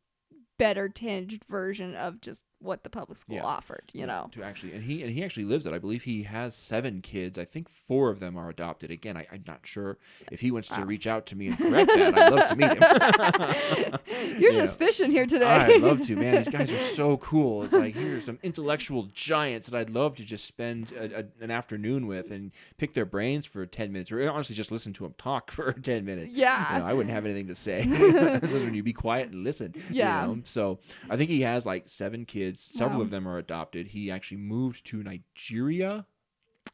better 0.58 0.88
tinged 0.88 1.42
version 1.48 1.94
of 1.94 2.20
just 2.20 2.42
what 2.60 2.82
the 2.84 2.90
public 2.90 3.18
school 3.18 3.36
Yeah. 3.36 3.44
offered. 3.44 3.84
You 3.92 4.06
know. 4.06 4.28
to 4.32 4.42
actually 4.42 4.72
and 4.74 4.84
he 4.84 5.02
and 5.02 5.10
he 5.12 5.24
actually 5.24 5.44
lives 5.46 5.66
it. 5.66 5.72
I 5.72 5.78
believe 5.78 6.02
he 6.04 6.22
has 6.24 6.54
seven 6.54 7.00
kids. 7.00 7.38
I 7.38 7.44
think 7.44 7.68
four 7.68 8.10
of 8.10 8.20
them 8.20 8.36
are 8.36 8.48
adopted. 8.50 8.90
Again, 8.90 9.16
I, 9.16 9.26
I'm 9.32 9.44
not 9.46 9.60
sure 9.66 9.98
if 10.30 10.40
he 10.40 10.50
wants 10.50 10.68
to 10.68 10.84
reach 10.84 11.06
out 11.06 11.26
to 11.26 11.36
me 11.36 11.48
and 11.48 11.58
correct 11.58 11.88
that. 11.94 12.18
I'd 12.18 12.32
love 12.32 12.48
to 12.48 12.56
meet 12.56 12.70
him. 12.72 14.38
You're 14.40 14.52
Yeah. 14.52 14.60
just 14.60 14.76
fishing 14.76 15.10
here 15.10 15.26
today. 15.26 15.46
I'd 15.46 15.80
love 15.80 16.00
to, 16.06 16.16
man. 16.16 16.36
These 16.36 16.48
guys 16.48 16.70
are 16.72 16.78
so 16.78 17.16
cool. 17.18 17.62
It's 17.64 17.72
like 17.72 17.94
here's 17.94 18.24
some 18.24 18.38
intellectual 18.42 19.04
giants 19.12 19.68
that 19.68 19.76
I'd 19.78 19.90
love 19.90 20.16
to 20.16 20.24
just 20.24 20.44
spend 20.44 20.92
a, 20.92 21.20
a, 21.20 21.24
an 21.42 21.50
afternoon 21.50 22.06
with 22.06 22.30
and 22.30 22.52
pick 22.78 22.94
their 22.94 23.04
brains 23.06 23.46
for 23.46 23.64
ten 23.66 23.92
minutes, 23.92 24.12
or 24.12 24.28
honestly 24.30 24.54
just 24.56 24.70
listen 24.70 24.92
to 24.94 25.04
them 25.04 25.14
talk 25.18 25.50
for 25.52 25.72
ten 25.72 26.04
minutes. 26.04 26.32
yeah. 26.32 26.74
You 26.74 26.78
know, 26.80 26.86
I 26.86 26.92
wouldn't 26.92 27.14
have 27.14 27.24
anything 27.24 27.48
to 27.48 27.54
say. 27.54 27.84
this 27.86 28.52
is 28.54 28.64
when 28.64 28.74
you 28.74 28.82
be 28.82 28.92
quiet 28.92 29.30
and 29.32 29.44
listen. 29.44 29.72
you 29.74 29.82
Yeah. 29.90 30.26
know? 30.26 30.40
So 30.44 30.78
I 31.08 31.16
think 31.16 31.30
he 31.30 31.40
has 31.42 31.64
like 31.66 31.84
seven 31.88 32.24
kids. 32.24 32.49
Several 32.56 32.98
Wow. 33.00 33.04
of 33.04 33.10
them 33.10 33.26
are 33.28 33.38
adopted. 33.38 33.88
He 33.88 34.10
actually 34.10 34.38
moved 34.38 34.84
to 34.86 35.02
Nigeria. 35.02 36.06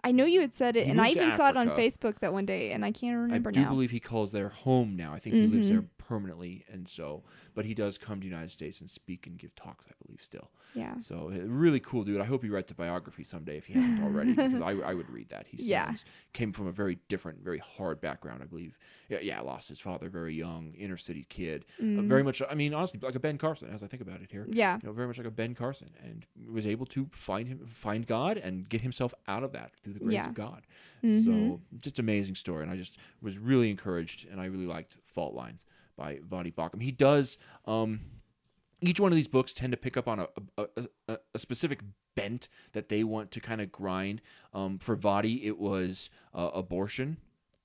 I 0.05 0.13
know 0.13 0.25
you 0.25 0.41
had 0.41 0.55
said 0.55 0.77
it, 0.77 0.87
and 0.89 1.01
I 1.01 1.09
even 1.11 1.33
saw 1.33 1.49
it 1.49 1.57
on 1.57 1.69
Facebook 1.71 2.19
that 2.21 2.33
one 2.33 2.47
day, 2.47 2.73
and 2.73 2.85
I 2.85 2.93
can't 2.93 3.17
remember 3.19 3.51
now. 3.51 3.61
I 3.61 3.63
do 3.63 3.65
now. 3.67 3.71
believe 3.71 3.91
he 3.91 4.01
calls 4.01 4.31
their 4.33 4.51
home 4.51 4.95
now. 4.97 5.13
I 5.15 5.19
think 5.19 5.35
he 5.37 5.47
lives 5.47 5.69
there 5.69 5.83
Mhm. 5.83 5.89
Permanently, 6.07 6.65
and 6.73 6.87
so, 6.87 7.23
but 7.55 7.65
he 7.65 7.75
does 7.75 7.99
come 7.99 8.17
to 8.21 8.25
the 8.25 8.29
United 8.31 8.51
States 8.51 8.81
and 8.81 8.89
speak 8.89 9.27
and 9.27 9.39
give 9.39 9.55
talks. 9.57 9.87
I 9.89 9.93
believe 10.05 10.23
still. 10.23 10.51
yeah. 10.75 10.99
So 10.99 11.31
uh, 11.35 11.39
really 11.47 11.81
cool 11.81 12.05
dude. 12.05 12.21
I 12.21 12.25
hope 12.25 12.43
he 12.43 12.49
writes 12.51 12.71
a 12.71 12.75
biography 12.75 13.25
someday 13.25 13.57
if 13.57 13.67
he 13.67 13.75
hasn't 13.75 14.03
already, 14.03 14.33
because 14.35 14.55
I, 14.63 14.71
I 14.73 14.95
would 14.95 15.11
read 15.11 15.29
that. 15.31 15.47
He 15.49 15.57
Yeah. 15.63 15.87
sounds 15.87 16.05
came 16.33 16.53
from 16.53 16.67
a 16.69 16.73
very 16.73 16.99
different, 17.09 17.43
very 17.43 17.59
hard 17.59 18.01
background. 18.01 18.43
I 18.43 18.47
believe. 18.47 18.79
Yeah, 19.09 19.19
yeah. 19.21 19.41
Lost 19.41 19.69
his 19.69 19.81
father 19.81 20.09
very 20.09 20.35
young, 20.35 20.73
inner 20.79 20.97
city 20.97 21.25
kid. 21.29 21.65
Uh, 21.81 21.83
Mm. 21.83 22.07
very 22.09 22.23
much. 22.23 22.41
I 22.49 22.55
mean, 22.55 22.73
honestly, 22.75 23.01
like 23.03 23.15
a 23.15 23.21
Ben 23.21 23.39
Carson. 23.39 23.69
As 23.73 23.83
I 23.83 23.87
think 23.87 24.03
about 24.03 24.21
it 24.23 24.31
here, 24.31 24.47
Yeah. 24.51 24.79
you 24.83 24.87
know, 24.89 24.93
very 24.93 25.07
much 25.09 25.19
like 25.19 25.27
a 25.27 25.31
Ben 25.31 25.55
Carson, 25.55 25.91
and 26.05 26.27
was 26.53 26.67
able 26.67 26.87
to 26.87 27.09
find 27.13 27.49
him, 27.49 27.67
find 27.67 28.07
God, 28.07 28.37
and 28.37 28.69
get 28.69 28.81
himself 28.83 29.13
out 29.29 29.43
of 29.43 29.53
that 29.53 29.73
through 29.83 29.95
the 29.95 30.01
grace 30.01 30.15
Yeah. 30.15 30.29
of 30.29 30.35
God. 30.35 30.67
Mhm. 31.03 31.25
So 31.25 31.61
just 31.83 31.99
amazing 31.99 32.35
story, 32.35 32.63
and 32.63 32.71
I 32.73 32.77
just 32.77 32.99
was 33.21 33.39
really 33.39 33.71
encouraged, 33.71 34.27
and 34.31 34.41
I 34.41 34.47
really 34.47 34.67
liked 34.67 34.97
Fault 35.05 35.35
Lines 35.35 35.65
by 35.97 36.17
Voddie 36.17 36.55
Baucham. 36.55 36.83
He 36.83 36.91
does. 36.91 37.39
Um, 37.67 38.01
each 38.81 39.01
one 39.01 39.13
of 39.13 39.17
these 39.17 39.29
books 39.29 39.53
tend 39.53 39.73
to 39.73 39.77
pick 39.77 39.97
up 39.97 40.07
on 40.09 40.21
a 40.21 40.29
a, 40.59 40.67
a, 40.77 40.89
a, 41.09 41.19
a 41.35 41.39
specific 41.39 41.81
bent 42.15 42.49
that 42.73 42.89
they 42.89 43.05
want 43.05 43.31
to 43.33 43.41
kind 43.41 43.61
of 43.61 43.73
grind. 43.73 44.23
Um, 44.53 44.79
for 44.79 44.97
Voddie, 44.97 45.45
it 45.45 45.59
was 45.59 46.11
uh, 46.35 46.51
abortion. 46.55 47.19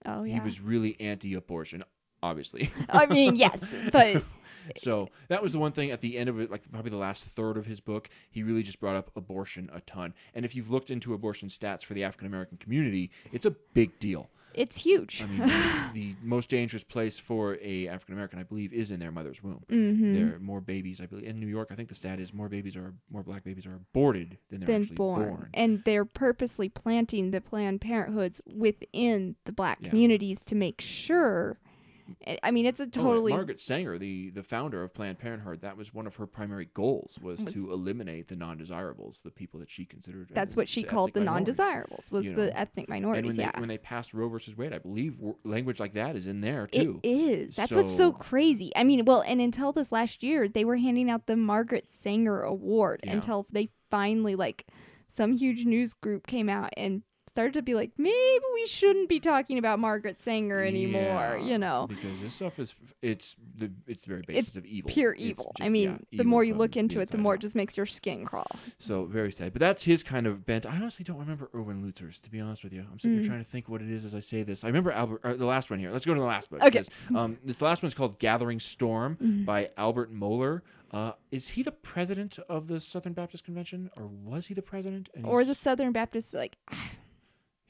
Oh 0.05 0.23
yeah. 0.23 0.35
He 0.35 0.39
was 0.39 0.59
really 0.61 0.99
anti-abortion, 0.99 1.83
obviously. 2.23 2.71
I 2.89 3.05
mean, 3.05 3.35
yes, 3.35 3.73
but 3.91 4.23
So 4.77 5.09
that 5.27 5.41
was 5.41 5.51
the 5.51 5.59
one 5.59 5.71
thing 5.71 5.91
at 5.91 6.01
the 6.01 6.17
end 6.17 6.29
of 6.29 6.39
it, 6.39 6.51
like 6.51 6.69
probably 6.71 6.91
the 6.91 6.97
last 6.97 7.23
third 7.23 7.57
of 7.57 7.65
his 7.65 7.79
book, 7.79 8.09
he 8.29 8.43
really 8.43 8.63
just 8.63 8.79
brought 8.79 8.95
up 8.95 9.11
abortion 9.15 9.69
a 9.73 9.81
ton. 9.81 10.13
And 10.33 10.45
if 10.45 10.55
you've 10.55 10.69
looked 10.69 10.91
into 10.91 11.13
abortion 11.13 11.49
stats 11.49 11.83
for 11.83 11.93
the 11.93 12.03
African 12.03 12.27
American 12.27 12.57
community, 12.57 13.11
it's 13.31 13.45
a 13.45 13.51
big 13.51 13.99
deal. 13.99 14.29
It's 14.53 14.77
huge. 14.83 15.21
I 15.23 15.25
mean, 15.27 15.39
the, 15.39 15.89
the 15.93 16.15
most 16.23 16.49
dangerous 16.49 16.83
place 16.83 17.17
for 17.19 17.57
a 17.61 17.87
African 17.87 18.13
American, 18.13 18.39
I 18.39 18.43
believe, 18.43 18.73
is 18.73 18.91
in 18.91 18.99
their 18.99 19.11
mother's 19.11 19.41
womb. 19.43 19.63
mm-hmm. 19.69 20.13
There 20.13 20.35
are 20.35 20.39
more 20.39 20.61
babies, 20.61 21.01
I 21.01 21.05
believe, 21.05 21.25
in 21.27 21.39
New 21.39 21.47
York. 21.47 21.69
I 21.71 21.75
think 21.75 21.89
the 21.89 21.95
stat 21.95 22.19
is 22.19 22.33
more 22.33 22.49
babies 22.49 22.75
are 22.75 22.93
more 23.09 23.23
black 23.23 23.43
babies 23.43 23.65
are 23.65 23.75
aborted 23.75 24.37
than 24.49 24.59
they're 24.59 24.67
Then 24.67 24.81
actually 24.81 24.95
born. 24.95 25.27
born. 25.27 25.49
and 25.53 25.83
they're 25.85 26.05
purposely 26.05 26.69
planting 26.69 27.31
the 27.31 27.41
Planned 27.41 27.81
Parenthoods 27.81 28.41
within 28.45 29.35
the 29.45 29.51
black 29.51 29.79
Yeah. 29.81 29.89
communities 29.89 30.43
to 30.45 30.55
make 30.55 30.81
sure. 30.81 31.57
I- 32.27 32.39
I 32.43 32.51
mean, 32.51 32.65
it's 32.65 32.79
a 32.79 32.83
Oh, 32.83 32.87
totally 32.89 33.31
Margaret 33.33 33.59
Sanger, 33.59 33.97
the, 33.97 34.29
the 34.31 34.43
founder 34.43 34.83
of 34.83 34.93
Planned 34.93 35.19
Parenthood, 35.19 35.61
that 35.61 35.77
was 35.77 35.93
one 35.93 36.07
of 36.07 36.15
her 36.15 36.27
primary 36.27 36.69
goals 36.73 37.17
was, 37.21 37.43
Was- 37.43 37.53
to 37.53 37.71
eliminate 37.71 38.27
the 38.27 38.35
non-desirables, 38.35 39.21
the 39.21 39.31
people 39.31 39.59
that 39.59 39.69
she 39.69 39.85
considered. 39.85 40.29
that's 40.33 40.55
what 40.55 40.67
she 40.69 40.81
the 40.83 40.87
called 40.89 41.13
the 41.13 41.21
non-desirables 41.21 42.11
was 42.11 42.27
you 42.27 42.35
the 42.35 42.45
know. 42.47 42.51
ethnic 42.55 42.85
And 42.87 42.89
minorities. 42.89 43.27
when 43.27 43.35
they 43.37 43.43
yeah. 43.43 43.59
when 43.59 43.69
they 43.69 43.77
passed 43.77 44.13
Roe 44.13 44.29
versus 44.29 44.55
Wade, 44.57 44.73
I 44.73 44.77
believe 44.79 45.17
language 45.43 45.79
like 45.79 45.93
that 45.93 46.15
is 46.15 46.27
in 46.27 46.41
there 46.41 46.67
too. 46.67 46.99
is. 47.03 47.55
That's 47.55 47.73
what's 47.75 47.91
so 47.91 48.11
So- 48.11 48.13
crazy. 48.13 48.71
I 48.75 48.83
mean, 48.83 49.05
well, 49.05 49.21
and 49.25 49.39
until 49.41 49.71
this 49.71 49.91
last 49.91 50.23
year, 50.23 50.47
they 50.47 50.65
were 50.65 50.77
handing 50.77 51.09
out 51.09 51.27
the 51.27 51.35
Margaret 51.35 51.91
Sanger 51.91 52.41
Award 52.41 53.01
Yeah. 53.03 53.13
until 53.13 53.47
they 53.51 53.69
finally, 53.89 54.35
like, 54.35 54.65
some 55.07 55.33
huge 55.33 55.65
news 55.65 55.93
group 55.93 56.25
came 56.27 56.47
out 56.49 56.69
and 56.77 57.03
started 57.31 57.53
to 57.55 57.61
be 57.61 57.73
like, 57.73 57.91
maybe 57.97 58.43
we 58.53 58.65
shouldn't 58.67 59.09
be 59.09 59.19
talking 59.19 59.57
about 59.57 59.79
Margaret 59.79 60.21
Sanger 60.21 60.61
anymore. 60.63 61.01
Yeah, 61.01 61.37
You 61.37 61.57
know, 61.57 61.87
because 61.89 62.21
this 62.21 62.33
stuff 62.33 62.59
is 62.59 62.75
it's 63.01 63.35
the 63.57 63.71
it's 63.87 64.03
the 64.03 64.09
very 64.09 64.21
basis 64.27 64.49
It's 64.49 64.55
of 64.57 64.65
evil. 64.65 64.91
pure 64.91 65.13
evil. 65.13 65.53
I 65.59 65.69
mean, 65.69 65.89
yeah, 65.89 65.97
the 65.97 66.07
evil 66.17 66.25
more 66.27 66.43
you 66.43 66.53
look 66.55 66.77
into 66.77 66.99
it, 67.01 67.09
the 67.09 67.17
more 67.17 67.35
it 67.35 67.41
just 67.41 67.55
makes 67.55 67.75
your 67.77 67.85
skin 67.87 68.25
crawl. 68.25 68.47
So 68.79 69.05
very 69.05 69.31
sad. 69.31 69.53
But 69.53 69.61
that's 69.61 69.81
his 69.83 70.03
kind 70.03 70.27
of 70.27 70.45
bent. 70.45 70.65
I 70.65 70.75
honestly 70.75 71.03
don't 71.03 71.17
remember 71.17 71.49
Erwin 71.55 71.81
Lutzer's, 71.83 72.19
to 72.21 72.29
be 72.29 72.39
honest 72.39 72.63
with 72.63 72.73
you. 72.73 72.85
I'm 72.91 72.99
sitting 72.99 73.15
here 73.17 73.23
Mm. 73.23 73.27
trying 73.27 73.43
to 73.43 73.49
think 73.49 73.67
what 73.69 73.81
it 73.81 73.89
is 73.89 74.05
as 74.05 74.13
I 74.13 74.19
say 74.19 74.43
this. 74.43 74.63
I 74.63 74.67
remember 74.67 74.91
Albert, 74.91 75.21
uh, 75.23 75.33
the 75.33 75.45
last 75.45 75.69
one 75.71 75.79
here. 75.79 75.91
Let's 75.91 76.05
go 76.05 76.13
to 76.13 76.19
the 76.19 76.25
last 76.25 76.49
book. 76.49 76.61
Okay. 76.61 76.69
because, 76.83 76.89
Um, 77.15 77.37
this 77.43 77.61
last 77.61 77.81
one's 77.81 77.93
called 77.93 78.19
Gathering 78.19 78.59
Storm 78.59 79.17
Mhm. 79.21 79.45
by 79.45 79.69
Albert 79.77 80.13
Mohler. 80.13 80.61
Uh, 80.91 81.13
is 81.31 81.49
he 81.49 81.63
the 81.63 81.71
president 81.71 82.37
of 82.49 82.67
the 82.67 82.77
Southern 82.79 83.13
Baptist 83.13 83.45
Convention, 83.45 83.89
or 83.97 84.07
was 84.07 84.47
he 84.47 84.53
the 84.53 84.61
president? 84.61 85.07
Or 85.23 85.45
the 85.45 85.55
Southern 85.55 85.93
Baptist, 85.93 86.33
like, 86.33 86.57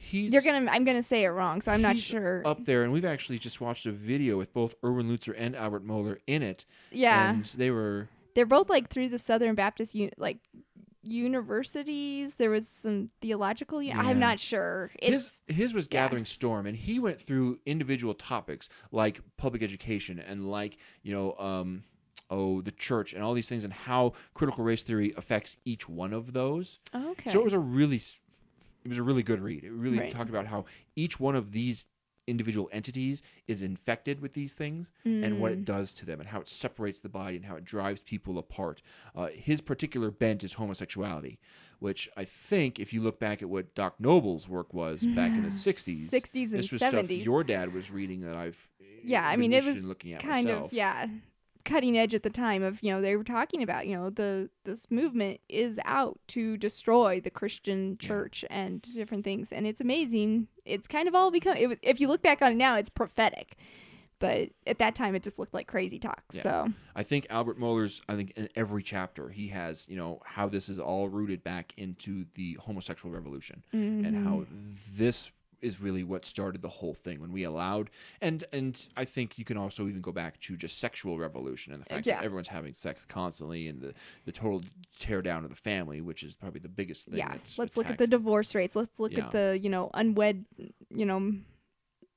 he's 0.01 0.34
you're 0.34 0.41
gonna, 0.41 0.70
I'm 0.70 0.84
gonna 0.84 1.03
say 1.03 1.24
it 1.24 1.29
wrong, 1.29 1.62
so 1.62 1.72
I'm 1.72 1.81
not 1.81 1.98
sure. 1.98 2.41
up 2.46 2.65
there, 2.65 2.84
and 2.84 2.91
we've 2.91 3.05
actually 3.05 3.39
just 3.39 3.62
watched 3.62 3.86
a 3.86 3.91
video 3.91 4.38
with 4.38 4.53
both 4.53 4.75
Erwin 4.84 5.08
Lutzer 5.08 5.34
and 5.38 5.55
Albert 5.55 5.86
Mohler 5.86 6.17
in 6.27 6.41
it. 6.41 6.65
yeah. 6.91 7.31
and 7.31 7.46
they 7.46 7.72
were 7.72 8.10
they're 8.36 8.46
both 8.46 8.70
like 8.70 8.89
through 8.89 9.10
the 9.10 9.20
Southern 9.20 9.55
Baptist 9.55 9.96
u- 9.96 10.12
like 10.17 10.39
universities. 11.03 12.36
There 12.36 12.50
was 12.50 12.67
some 12.67 13.10
theological. 13.22 13.81
Yeah. 13.81 14.00
I'm 14.00 14.20
not 14.20 14.39
sure. 14.39 14.91
It's 15.00 15.41
his 15.48 15.58
his 15.58 15.74
was 15.74 15.86
yeah. 15.86 16.01
gathering 16.03 16.25
storm 16.25 16.65
and 16.65 16.75
he 16.75 17.00
went 17.00 17.20
through 17.22 17.60
individual 17.65 18.13
topics 18.13 18.70
like 18.91 19.22
public 19.38 19.63
education 19.63 20.20
and 20.20 20.50
like 20.50 20.77
you 21.03 21.13
know 21.13 21.36
um 21.38 21.84
oh 22.29 22.62
the 22.62 22.72
church 22.72 23.13
and 23.13 23.24
all 23.24 23.34
these 23.34 23.50
things 23.50 23.63
and 23.63 23.74
how 23.74 24.13
critical 24.34 24.63
race 24.63 24.84
theory 24.84 25.13
affects 25.17 25.58
each 25.65 25.89
one 25.89 26.13
of 26.13 26.34
those 26.34 26.79
okay. 26.96 27.29
so 27.29 27.39
it 27.39 27.43
was 27.43 27.53
a 27.53 27.60
really 27.60 28.01
it 28.83 28.88
was 28.89 28.97
a 28.97 29.03
really 29.03 29.23
good 29.23 29.39
read 29.41 29.63
it 29.63 29.71
really 29.71 30.00
Right. 30.00 30.11
talked 30.11 30.29
about 30.29 30.47
how 30.47 30.65
each 30.95 31.19
one 31.19 31.35
of 31.35 31.51
these 31.51 31.85
individual 32.27 32.69
entities 32.71 33.21
is 33.47 33.61
infected 33.63 34.21
with 34.21 34.33
these 34.33 34.53
things 34.53 34.91
and 35.03 35.39
what 35.39 35.51
Mm. 35.51 35.53
it 35.55 35.65
does 35.65 35.91
to 35.93 36.05
them 36.05 36.19
and 36.19 36.29
how 36.29 36.39
it 36.39 36.47
separates 36.47 37.00
the 37.00 37.09
body 37.09 37.35
and 37.35 37.45
how 37.45 37.55
it 37.55 37.65
drives 37.65 38.01
people 38.03 38.38
apart. 38.38 38.81
Uh, 39.15 39.27
his 39.29 39.59
particular 39.59 40.11
bent 40.11 40.43
is 40.43 40.53
homosexuality, 40.53 41.39
which 41.79 42.07
I 42.15 42.23
think, 42.23 42.79
if 42.79 42.93
you 42.93 43.01
look 43.01 43.19
back 43.19 43.41
at 43.41 43.50
what 43.50 43.73
Doc 43.73 43.95
Noble's 44.00 44.47
work 44.47 44.71
was 44.71 45.03
back 45.07 45.35
in 45.35 45.41
the 45.43 45.50
60s, 45.50 46.09
60s 46.11 46.51
and 46.51 46.59
this 46.59 46.71
was 46.71 46.81
stuff 46.81 47.07
70s. 47.07 47.25
your 47.25 47.43
dad 47.43 47.73
was 47.73 47.89
reading 47.89 48.21
that 48.21 48.35
I've 48.35 48.69
Yeah, 49.03 49.27
I 49.27 49.35
mean, 49.35 49.51
it 49.51 49.65
was 49.65 49.83
looking 49.83 50.13
at 50.13 50.21
kind 50.21 50.45
myself. 50.45 50.65
of 50.71 50.73
yeah, 50.73 51.07
cutting 51.63 51.98
edge 51.98 52.13
at 52.13 52.24
the 52.24 52.30
time 52.30 52.63
of 52.63 52.82
you 52.84 52.91
know 52.91 53.01
they 53.01 53.15
were 53.15 53.24
talking 53.24 53.62
about 53.63 53.88
you 53.88 53.96
know 53.96 54.10
the 54.10 54.50
this 54.65 54.89
movement 54.91 55.39
is 55.50 55.80
out 55.86 56.20
to 56.30 56.58
destroy 56.58 57.20
the 57.20 57.30
Christian 57.30 57.98
Yeah. 58.01 58.08
church 58.08 58.46
and 58.50 58.82
different 58.82 59.24
things, 59.24 59.51
and 59.51 59.65
it's 59.68 59.82
amazing. 59.82 60.48
It's 60.65 60.88
kind 60.88 61.08
of 61.08 61.15
all 61.15 61.32
become. 61.32 61.58
It, 61.58 61.80
if 61.82 62.00
you 62.00 62.08
look 62.08 62.22
back 62.22 62.41
on 62.41 62.51
it 62.53 62.58
now, 62.58 62.75
it's 62.77 62.89
prophetic. 62.89 63.58
But 64.20 64.50
at 64.68 64.77
that 64.77 64.94
time, 64.94 65.15
it 65.15 65.24
just 65.24 65.39
looked 65.39 65.56
like 65.56 65.65
crazy 65.68 65.98
talk. 65.98 66.22
Yeah. 66.32 66.41
So 66.44 66.68
I 66.96 67.01
think 67.01 67.25
Albert 67.32 67.60
Mohler's, 67.60 68.03
I 68.08 68.15
think 68.15 68.34
in 68.38 68.50
every 68.56 68.84
chapter, 68.84 69.30
he 69.30 69.48
has, 69.48 69.89
you 69.89 69.98
know, 69.98 70.22
how 70.24 70.48
this 70.48 70.70
is 70.70 70.80
all 70.80 71.10
rooted 71.10 71.44
back 71.44 71.74
into 71.75 72.25
the 72.36 72.53
homosexual 72.62 73.12
revolution. 73.12 73.63
and 73.72 74.06
mhm. 74.06 74.24
how 74.24 74.46
this 74.94 75.32
is 75.62 75.80
really 75.80 76.03
what 76.03 76.25
started 76.25 76.62
the 76.62 76.70
whole 76.70 76.94
thing 76.94 77.20
when 77.22 77.32
we 77.32 77.44
allowed 77.44 77.89
and 78.22 78.44
and 78.51 78.88
I 78.98 79.06
think 79.06 79.38
you 79.38 79.46
can 79.46 79.58
also 79.58 79.88
even 79.88 80.01
go 80.01 80.12
back 80.12 80.39
to 80.41 80.58
just 80.58 80.80
sexual 80.80 81.18
revolution 81.20 81.74
and 81.74 81.82
the 81.82 81.86
fact 81.86 82.06
Yeah. 82.08 82.15
that 82.18 82.25
everyone's 82.25 82.48
having 82.48 82.74
sex 82.74 83.06
constantly 83.06 83.68
and 83.68 83.82
the 83.82 83.94
the 84.25 84.32
total 84.32 84.63
tear 85.00 85.22
down 85.22 85.44
of 85.44 85.50
the 85.50 85.56
family 85.56 86.01
which 86.01 86.24
is 86.24 86.36
probably 86.36 86.60
the 86.62 86.70
biggest 86.70 87.08
thing 87.08 87.18
yeah 87.20 87.36
let's 87.58 87.77
look 87.77 87.89
at 87.89 87.98
the 87.98 88.08
divorce 88.08 88.56
rates 88.56 88.75
let's 88.75 89.00
look 89.00 89.12
Yeah. 89.13 89.25
at 89.25 89.32
the 89.32 89.60
you 89.62 89.70
know 89.70 89.89
unwed 89.94 90.46
you 90.89 91.06
know 91.06 91.34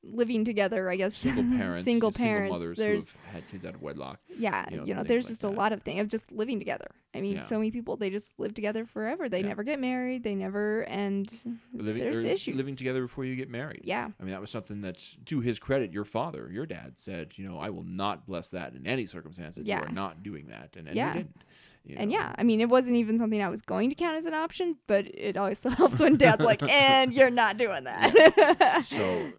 living 0.06 0.44
together 0.44 0.90
i 0.90 0.96
guess 0.96 1.16
single 1.16 1.42
parents 1.58 1.84
single 1.84 2.10
single 2.12 2.12
parents 2.12 2.52
mothers 2.52 2.76
there's 2.78 3.10
who 3.10 3.18
have 3.24 3.34
had 3.34 3.48
kids 3.48 3.64
out 3.64 3.74
of 3.74 3.80
wedlock 3.82 4.20
yeah 4.36 4.66
you 4.70 4.72
you 4.72 4.76
know, 4.78 4.84
know, 4.84 4.94
things 4.98 5.08
there's 5.08 5.24
like 5.24 5.28
just 5.30 5.40
that. 5.42 5.48
a 5.48 5.50
lot 5.50 5.72
of 5.72 5.82
things 5.82 6.00
of 6.02 6.08
just 6.08 6.30
living 6.30 6.58
together 6.58 6.86
i 7.14 7.20
mean 7.20 7.36
Yeah. 7.36 7.40
so 7.42 7.56
many 7.58 7.70
people 7.70 7.96
they 7.96 8.10
just 8.10 8.32
live 8.38 8.52
together 8.54 8.84
forever 8.84 9.28
they 9.28 9.40
Yeah. 9.40 9.48
never 9.48 9.62
get 9.62 9.80
married 9.80 10.22
they 10.24 10.34
never 10.34 10.82
and 10.82 11.32
living 11.72 12.02
there's 12.02 12.24
issues 12.24 12.56
living 12.56 12.76
together 12.76 13.02
before 13.02 13.24
you 13.24 13.34
get 13.36 13.48
married 13.50 13.80
yeah 13.84 14.08
I 14.20 14.22
mean, 14.24 14.32
that 14.32 14.40
was 14.40 14.50
something 14.50 14.80
that's 14.80 15.16
to 15.26 15.40
his 15.40 15.58
credit. 15.58 15.92
Your 15.92 16.04
father, 16.04 16.48
your 16.52 16.66
dad, 16.66 16.98
said, 16.98 17.32
you 17.36 17.46
know, 17.48 17.58
I 17.58 17.70
will 17.70 17.82
not 17.84 18.26
bless 18.26 18.48
that 18.50 18.74
in 18.74 18.86
any 18.86 19.06
circumstances. 19.06 19.66
Yeah. 19.66 19.78
You 19.80 19.86
are 19.86 19.92
not 19.92 20.22
doing 20.22 20.46
that, 20.48 20.76
and, 20.76 20.86
and 20.88 20.96
Yeah. 20.96 21.12
didn't. 21.14 21.42
you 21.84 21.96
and 21.98 22.10
know. 22.10 22.16
yeah 22.18 22.34
i 22.38 22.42
mean 22.42 22.60
it 22.62 22.68
wasn't 22.68 22.96
even 22.96 23.18
something 23.18 23.42
i 23.42 23.48
was 23.48 23.60
going 23.60 23.90
to 23.90 23.94
count 23.96 24.16
as 24.16 24.24
an 24.26 24.32
option 24.34 24.76
but 24.86 25.04
it 25.06 25.36
also 25.36 25.68
helps 25.80 26.00
when 26.00 26.16
dad's 26.16 26.42
like 26.44 26.62
and 26.70 27.12
you're 27.12 27.30
not 27.30 27.58
doing 27.58 27.84
that 27.84 28.82
So 28.86 29.02
Uh, 29.02 29.30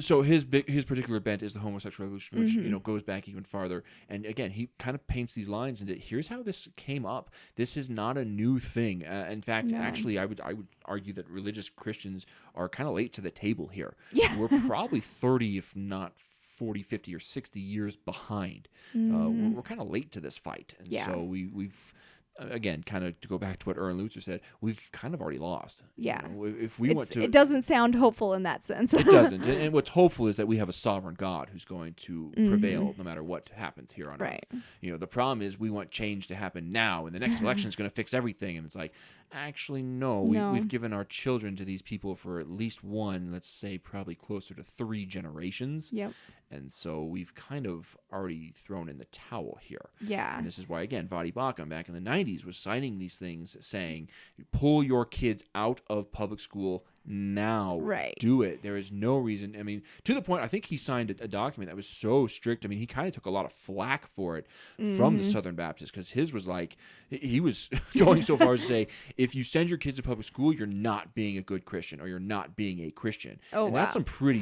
So 0.00 0.22
his 0.22 0.44
big, 0.44 0.68
his 0.68 0.84
particular 0.84 1.20
bent 1.20 1.42
is 1.42 1.52
the 1.52 1.58
homosexual 1.60 2.06
revolution, 2.06 2.38
which 2.40 2.50
Mm-hmm. 2.50 2.62
you 2.64 2.70
know 2.70 2.78
goes 2.78 3.02
back 3.02 3.28
even 3.28 3.44
farther. 3.44 3.84
And 4.08 4.26
again, 4.26 4.50
he 4.50 4.68
kind 4.78 4.94
of 4.94 5.06
paints 5.06 5.34
these 5.34 5.48
lines 5.48 5.80
into 5.80 5.94
here's 5.94 6.28
how 6.28 6.42
this 6.42 6.68
came 6.76 7.04
up. 7.06 7.30
This 7.56 7.76
is 7.76 7.88
not 7.90 8.16
a 8.16 8.24
new 8.24 8.58
thing. 8.58 9.04
Uh, 9.06 9.28
in 9.30 9.42
fact, 9.42 9.68
No. 9.68 9.78
actually, 9.78 10.18
I 10.18 10.24
would 10.24 10.40
I 10.42 10.52
would 10.54 10.66
argue 10.84 11.12
that 11.14 11.28
religious 11.28 11.68
Christians 11.68 12.26
are 12.54 12.68
kind 12.68 12.88
of 12.88 12.94
late 12.94 13.12
to 13.14 13.20
the 13.20 13.30
table 13.30 13.68
here. 13.68 13.94
Yeah. 14.12 14.36
we're 14.38 14.48
probably 14.66 15.00
thirty, 15.00 15.58
if 15.58 15.74
not 15.76 16.12
40, 16.56 16.82
50, 16.82 17.14
or 17.14 17.20
sixty 17.20 17.60
years 17.60 17.94
behind. 17.94 18.68
Uh, 18.94 19.28
we're, 19.30 19.50
we're 19.50 19.62
kind 19.62 19.80
of 19.80 19.88
late 19.90 20.10
to 20.12 20.20
this 20.20 20.36
fight, 20.38 20.74
and 20.78 20.86
Mm-hmm. 20.88 20.94
Yeah. 20.94 21.06
so 21.06 21.22
we 21.22 21.46
we've. 21.46 21.94
Again, 22.38 22.84
kind 22.84 23.04
of 23.04 23.20
to 23.20 23.26
go 23.28 23.36
back 23.36 23.58
to 23.58 23.66
what 23.66 23.76
Erwin 23.76 23.98
Lutzer 23.98 24.22
said, 24.22 24.40
we've 24.60 24.88
kind 24.92 25.12
of 25.12 25.20
already 25.20 25.38
lost. 25.38 25.82
You 25.96 26.04
Yeah. 26.06 26.20
know, 26.20 26.44
if- 26.44 26.78
we 26.78 26.88
It's- 26.90 26.96
want 26.96 27.10
to, 27.10 27.22
it 27.22 27.32
doesn't 27.32 27.62
sound 27.62 27.96
hopeful 27.96 28.32
in 28.32 28.44
that 28.44 28.62
sense. 28.64 28.94
it 28.94 29.06
doesn't. 29.06 29.44
And, 29.46 29.60
and 29.62 29.72
what's 29.72 29.88
hopeful 29.90 30.28
is 30.28 30.36
that 30.36 30.46
we 30.46 30.56
have 30.58 30.68
a 30.68 30.72
sovereign 30.72 31.16
God 31.16 31.48
who's 31.52 31.64
going 31.64 31.94
to 31.94 32.32
Mm-hmm. 32.36 32.48
prevail 32.48 32.94
no 32.96 33.02
matter 33.04 33.24
what 33.24 33.48
happens 33.54 33.90
here 33.92 34.06
on 34.06 34.14
Earth. 34.14 34.20
Right. 34.20 34.46
earth. 34.54 34.62
You 34.80 34.92
know, 34.92 34.98
the 34.98 35.06
problem 35.08 35.42
is 35.42 35.58
we 35.58 35.70
want 35.70 35.90
change 35.90 36.28
to 36.28 36.36
happen 36.36 36.70
now, 36.70 37.06
and 37.06 37.14
the 37.14 37.18
next 37.20 37.40
election 37.42 37.68
is 37.68 37.74
going 37.76 37.90
to 37.90 37.94
fix 37.94 38.14
everything. 38.14 38.56
And 38.56 38.64
it's 38.64 38.76
like, 38.76 38.92
actually, 39.32 39.82
no, 39.82 40.22
we. 40.22 40.38
We've 40.38 40.68
given 40.68 40.92
our 40.92 41.04
children 41.04 41.56
to 41.56 41.64
these 41.64 41.82
people 41.82 42.14
for 42.14 42.40
at 42.40 42.50
least 42.50 42.82
one, 42.82 43.32
let's 43.32 43.48
say, 43.48 43.78
probably 43.78 44.14
closer 44.14 44.54
to 44.54 44.62
three 44.62 45.04
generations. 45.06 45.90
Yep. 45.92 46.12
And 46.50 46.72
so 46.72 47.04
we've 47.04 47.34
kind 47.34 47.66
of 47.66 47.96
already 48.12 48.52
thrown 48.54 48.88
in 48.88 48.98
the 48.98 49.04
towel 49.06 49.58
here. 49.60 49.90
Yeah. 50.00 50.38
And 50.38 50.46
this 50.46 50.58
is 50.58 50.68
why, 50.68 50.82
again, 50.82 51.06
Voddie 51.06 51.34
Baucham 51.34 51.68
back 51.68 51.88
in 51.88 51.94
the 51.94 52.00
90s 52.00 52.44
was 52.44 52.56
citing 52.56 52.98
these 52.98 53.16
things, 53.16 53.56
saying, 53.60 54.08
pull 54.50 54.82
your 54.82 55.04
kids 55.04 55.44
out 55.54 55.80
of 55.88 56.10
public 56.10 56.40
school 56.40 56.86
now. 57.08 57.78
Right. 57.80 58.14
Do 58.20 58.42
it. 58.42 58.62
There 58.62 58.76
is 58.76 58.92
no 58.92 59.16
reason. 59.18 59.56
I 59.58 59.62
mean, 59.62 59.82
to 60.04 60.14
the 60.14 60.22
point, 60.22 60.42
I 60.42 60.48
think 60.48 60.66
he 60.66 60.76
signed 60.76 61.10
a, 61.10 61.24
a 61.24 61.28
document 61.28 61.70
that 61.70 61.76
was 61.76 61.88
so 61.88 62.26
strict. 62.26 62.64
I 62.64 62.68
mean, 62.68 62.78
he 62.78 62.86
kind 62.86 63.08
of 63.08 63.14
took 63.14 63.26
a 63.26 63.30
lot 63.30 63.44
of 63.46 63.52
flack 63.52 64.06
for 64.06 64.36
it 64.36 64.46
from 64.76 64.86
Mm-hmm. 64.86 65.16
the 65.18 65.30
Southern 65.30 65.54
Baptists 65.54 65.90
because 65.90 66.10
his 66.10 66.32
was 66.32 66.46
like, 66.46 66.76
he- 67.10 67.40
was 67.40 67.70
going 67.98 68.22
so 68.22 68.36
far 68.36 68.52
as 68.52 68.60
to 68.60 68.66
say, 68.66 68.88
if 69.16 69.34
you 69.34 69.42
send 69.42 69.68
your 69.70 69.78
kids 69.78 69.96
to 69.96 70.02
public 70.02 70.26
school, 70.26 70.52
you're 70.52 70.66
not 70.66 71.14
being 71.14 71.38
a 71.38 71.42
good 71.42 71.64
Christian 71.64 72.00
or 72.00 72.08
you're 72.08 72.18
not 72.20 72.54
being 72.56 72.80
a 72.80 72.90
Christian. 72.90 73.40
Oh, 73.52 73.64
and 73.66 73.74
wow. 73.74 73.80
that's 73.80 73.94
some 73.94 74.04
pretty 74.04 74.40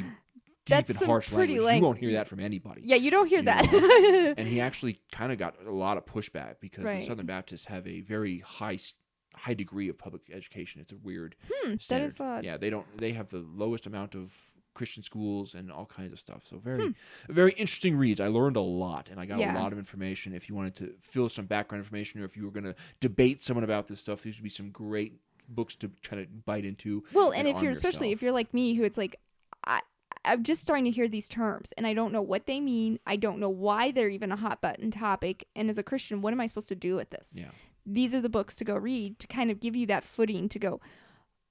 deep 0.65 0.87
That's 0.87 0.91
and 1.01 1.07
harsh 1.07 1.31
language. 1.31 1.51
You 1.77 1.83
won't 1.83 1.99
hear 1.99 2.13
that 2.13 2.27
from 2.27 2.41
anybody 2.41 2.81
Yeah, 2.85 2.97
you 2.97 3.13
don't 3.13 3.29
hear 3.29 3.39
you 3.39 3.45
that. 3.45 3.73
and 4.37 4.49
he 4.49 4.61
actually 4.61 4.99
kind 5.13 5.31
of 5.31 5.39
got 5.39 5.55
a 5.65 5.71
lot 5.71 5.97
of 5.97 6.05
pushback 6.07 6.57
because 6.61 6.83
Right. 6.85 6.99
the 6.99 7.07
Southern 7.07 7.27
Baptists 7.27 7.67
have 7.67 7.87
a 7.87 8.01
very 8.01 8.41
high 8.41 8.77
high 9.37 9.55
degree 9.55 9.89
of 9.89 9.99
public 9.99 10.23
education. 10.33 10.81
It's 10.81 10.93
a 10.93 10.97
weird 10.97 11.37
Hmm, 11.51 11.71
that 11.73 11.83
standard. 11.83 12.21
odd. 12.21 12.45
Yeah, 12.45 12.57
they 12.57 12.71
don't 12.71 12.87
they 12.99 13.13
have 13.13 13.29
the 13.29 13.39
lowest 13.41 13.87
amount 13.87 14.15
of 14.15 14.35
Christian 14.75 15.03
schools 15.03 15.55
and 15.55 15.73
all 15.73 15.87
kinds 15.87 16.13
of 16.13 16.19
stuff. 16.21 16.45
So 16.47 16.57
Hmm. 16.57 16.63
very 16.65 16.95
very 17.29 17.53
interesting 17.53 17.97
reads. 17.97 18.21
I 18.21 18.29
learned 18.29 18.57
a 18.57 18.61
lot 18.61 19.09
and 19.11 19.19
I 19.21 19.27
got 19.27 19.39
Yeah. 19.39 19.55
a 19.55 19.59
lot 19.59 19.73
of 19.73 19.79
information. 19.79 20.35
If 20.35 20.49
you 20.49 20.55
wanted 20.55 20.75
to 20.77 20.95
fill 21.01 21.29
some 21.29 21.47
background 21.47 21.81
information 21.83 22.21
or 22.21 22.25
if 22.25 22.37
you 22.37 22.45
were 22.45 22.51
going 22.51 22.65
to 22.65 22.75
debate 23.01 23.41
someone 23.41 23.65
about 23.65 23.87
this 23.89 24.01
stuff, 24.01 24.23
these 24.23 24.37
would 24.37 24.45
be 24.45 24.51
some 24.51 24.71
great 24.71 25.21
books 25.49 25.77
to 25.77 25.91
kind 26.03 26.21
of 26.21 26.45
bite 26.45 26.65
into. 26.65 27.05
Well, 27.13 27.33
and 27.33 27.47
if 27.49 27.63
you're 27.63 27.71
especially 27.73 28.11
if 28.13 28.21
you're 28.23 28.33
like 28.33 28.53
me, 28.53 28.75
who 28.75 28.83
it's 28.85 28.99
like, 28.99 29.17
I 29.65 29.81
I'm 30.25 30.43
just 30.43 30.61
starting 30.61 30.85
to 30.87 30.91
hear 30.91 31.07
these 31.07 31.29
terms, 31.29 31.73
and 31.79 31.87
I 31.87 31.95
don't 31.95 32.11
know 32.13 32.21
what 32.23 32.47
they 32.47 32.61
mean. 32.61 32.99
I 33.07 33.15
don't 33.15 33.39
know 33.39 33.49
why 33.49 33.93
they're 33.93 34.09
even 34.09 34.33
a 34.33 34.37
hot 34.37 34.61
button 34.61 34.91
topic. 34.91 35.47
And 35.55 35.71
as 35.71 35.79
a 35.79 35.85
Christian, 35.85 36.21
what 36.21 36.33
am 36.33 36.41
I 36.41 36.47
supposed 36.47 36.67
to 36.69 36.75
do 36.75 36.97
with 36.97 37.11
this? 37.11 37.35
Yeah. 37.39 37.51
These 37.87 38.15
are 38.15 38.21
the 38.21 38.29
books 38.29 38.57
to 38.57 38.65
go 38.65 38.75
read 38.77 39.19
to 39.21 39.27
kind 39.29 39.51
of 39.51 39.61
give 39.61 39.77
you 39.77 39.87
that 39.87 40.03
footing 40.05 40.49
to 40.51 40.59
go, 40.59 40.81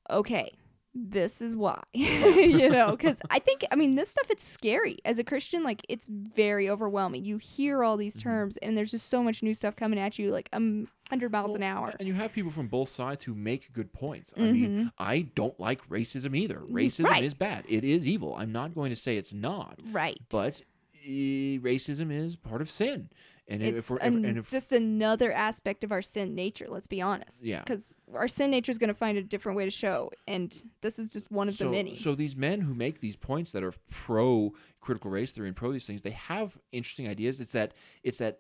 okay, 0.10 0.54
this 0.98 1.42
is 1.42 1.56
why, 1.58 1.82
you 1.94 2.70
know, 2.70 2.92
because 2.92 3.18
I 3.30 3.40
think 3.40 3.66
I 3.70 3.76
mean 3.76 3.96
this 3.96 4.10
stuff. 4.10 4.28
It's 4.30 4.46
scary 4.48 4.98
as 5.04 5.20
a 5.20 5.26
Christian. 5.26 5.62
Like 5.64 5.82
it's 5.90 6.06
very 6.10 6.70
overwhelming. 6.70 7.26
You 7.26 7.38
hear 7.38 7.84
all 7.84 7.98
these 7.98 8.16
Mm-hmm. 8.16 8.30
terms, 8.30 8.58
and 8.58 8.78
there's 8.78 8.92
just 8.92 9.10
so 9.10 9.22
much 9.22 9.44
new 9.44 9.54
stuff 9.54 9.76
coming 9.76 10.00
at 10.00 10.18
you, 10.18 10.32
like 10.32 10.48
um, 10.54 10.88
hundred 11.10 11.32
miles 11.34 11.54
an 11.56 11.64
hour. 11.64 11.94
And 12.00 12.08
you 12.08 12.14
have 12.14 12.32
people 12.32 12.50
from 12.52 12.68
both 12.68 12.88
sides 12.90 13.24
who 13.24 13.34
make 13.36 13.74
good 13.74 13.92
points. 13.92 14.34
I 14.38 14.40
Mhm. 14.40 14.52
mean, 14.54 14.92
I 14.98 15.22
don't 15.36 15.60
like 15.60 15.86
racism 15.90 16.34
either. 16.36 16.60
Racism 16.70 17.10
right. 17.10 17.24
is 17.26 17.34
bad. 17.34 17.66
It 17.68 17.84
is 17.84 18.08
evil. 18.08 18.34
I'm 18.38 18.54
not 18.54 18.74
going 18.74 18.90
to 18.90 18.96
say 18.96 19.18
it's 19.18 19.34
not, 19.34 19.80
Right. 19.92 20.20
but 20.30 20.62
eh, 21.06 21.60
racism 21.60 22.10
is 22.10 22.38
part 22.38 22.62
of 22.62 22.70
sin. 22.70 23.10
And 23.48 23.62
if 23.62 23.76
it's 23.76 23.90
we're 23.90 23.98
if, 23.98 24.04
an- 24.04 24.26
and 24.26 24.38
if 24.40 24.50
just 24.50 24.72
another 24.72 25.32
aspect 25.32 25.84
of 25.84 25.92
our 25.92 26.02
sin 26.02 26.34
nature. 26.34 26.66
Let's 26.68 26.88
be 26.88 27.02
honest. 27.02 27.44
Yeah. 27.44 27.60
Because 27.60 27.94
our 28.14 28.28
sin 28.28 28.50
nature 28.50 28.72
is 28.72 28.78
going 28.80 28.88
to 28.88 28.94
find 28.96 29.18
a 29.18 29.24
different 29.24 29.56
way 29.56 29.66
to 29.66 29.72
show, 29.72 30.12
and 30.28 30.56
this 30.82 30.98
is 30.98 31.14
just 31.14 31.32
one 31.32 31.48
of 31.48 31.54
so, 31.56 31.66
the 31.66 31.72
many. 31.72 31.94
so 31.96 32.16
these 32.16 32.36
men 32.36 32.62
who 32.62 32.74
make 32.74 33.00
these 33.02 33.16
points 33.16 33.52
that 33.52 33.64
are 33.64 33.74
pro 33.92 34.54
critical 34.82 35.12
race 35.12 35.32
theory 35.32 35.48
and 35.48 35.56
pro 35.56 35.72
these 35.72 35.86
things, 35.86 36.02
they 36.02 36.12
have 36.12 36.58
interesting 36.72 37.08
ideas. 37.08 37.40
It's 37.40 37.52
that 37.52 37.74
it's 38.04 38.18
that 38.18 38.40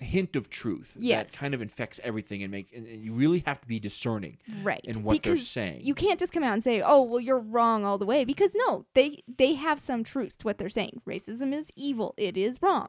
hint 0.00 0.36
of 0.36 0.48
truth 0.48 0.96
Yes. 0.98 1.32
that 1.32 1.36
kind 1.36 1.54
of 1.54 1.60
infects 1.60 1.98
everything 2.04 2.44
and 2.44 2.52
make 2.52 2.72
and, 2.72 2.86
and 2.86 3.02
you 3.02 3.12
really 3.12 3.42
have 3.46 3.60
to 3.60 3.66
be 3.66 3.80
discerning 3.80 4.38
right. 4.62 4.80
in 4.84 5.02
what 5.02 5.22
they're 5.24 5.36
saying. 5.36 5.80
You 5.82 5.94
can't 5.94 6.20
just 6.20 6.32
come 6.32 6.44
out 6.44 6.52
and 6.52 6.62
say, 6.62 6.80
"Oh, 6.80 7.02
well, 7.02 7.20
you're 7.20 7.38
wrong 7.40 7.84
all 7.84 7.98
the 7.98 8.06
way," 8.06 8.24
because 8.24 8.54
no, 8.66 8.84
they 8.94 9.22
they 9.28 9.54
have 9.54 9.78
some 9.80 10.04
truth 10.04 10.38
to 10.38 10.44
what 10.44 10.58
they're 10.58 10.68
saying. 10.68 11.02
Racism 11.06 11.52
is 11.54 11.70
evil. 11.76 12.14
It 12.16 12.36
is 12.36 12.60
wrong. 12.62 12.88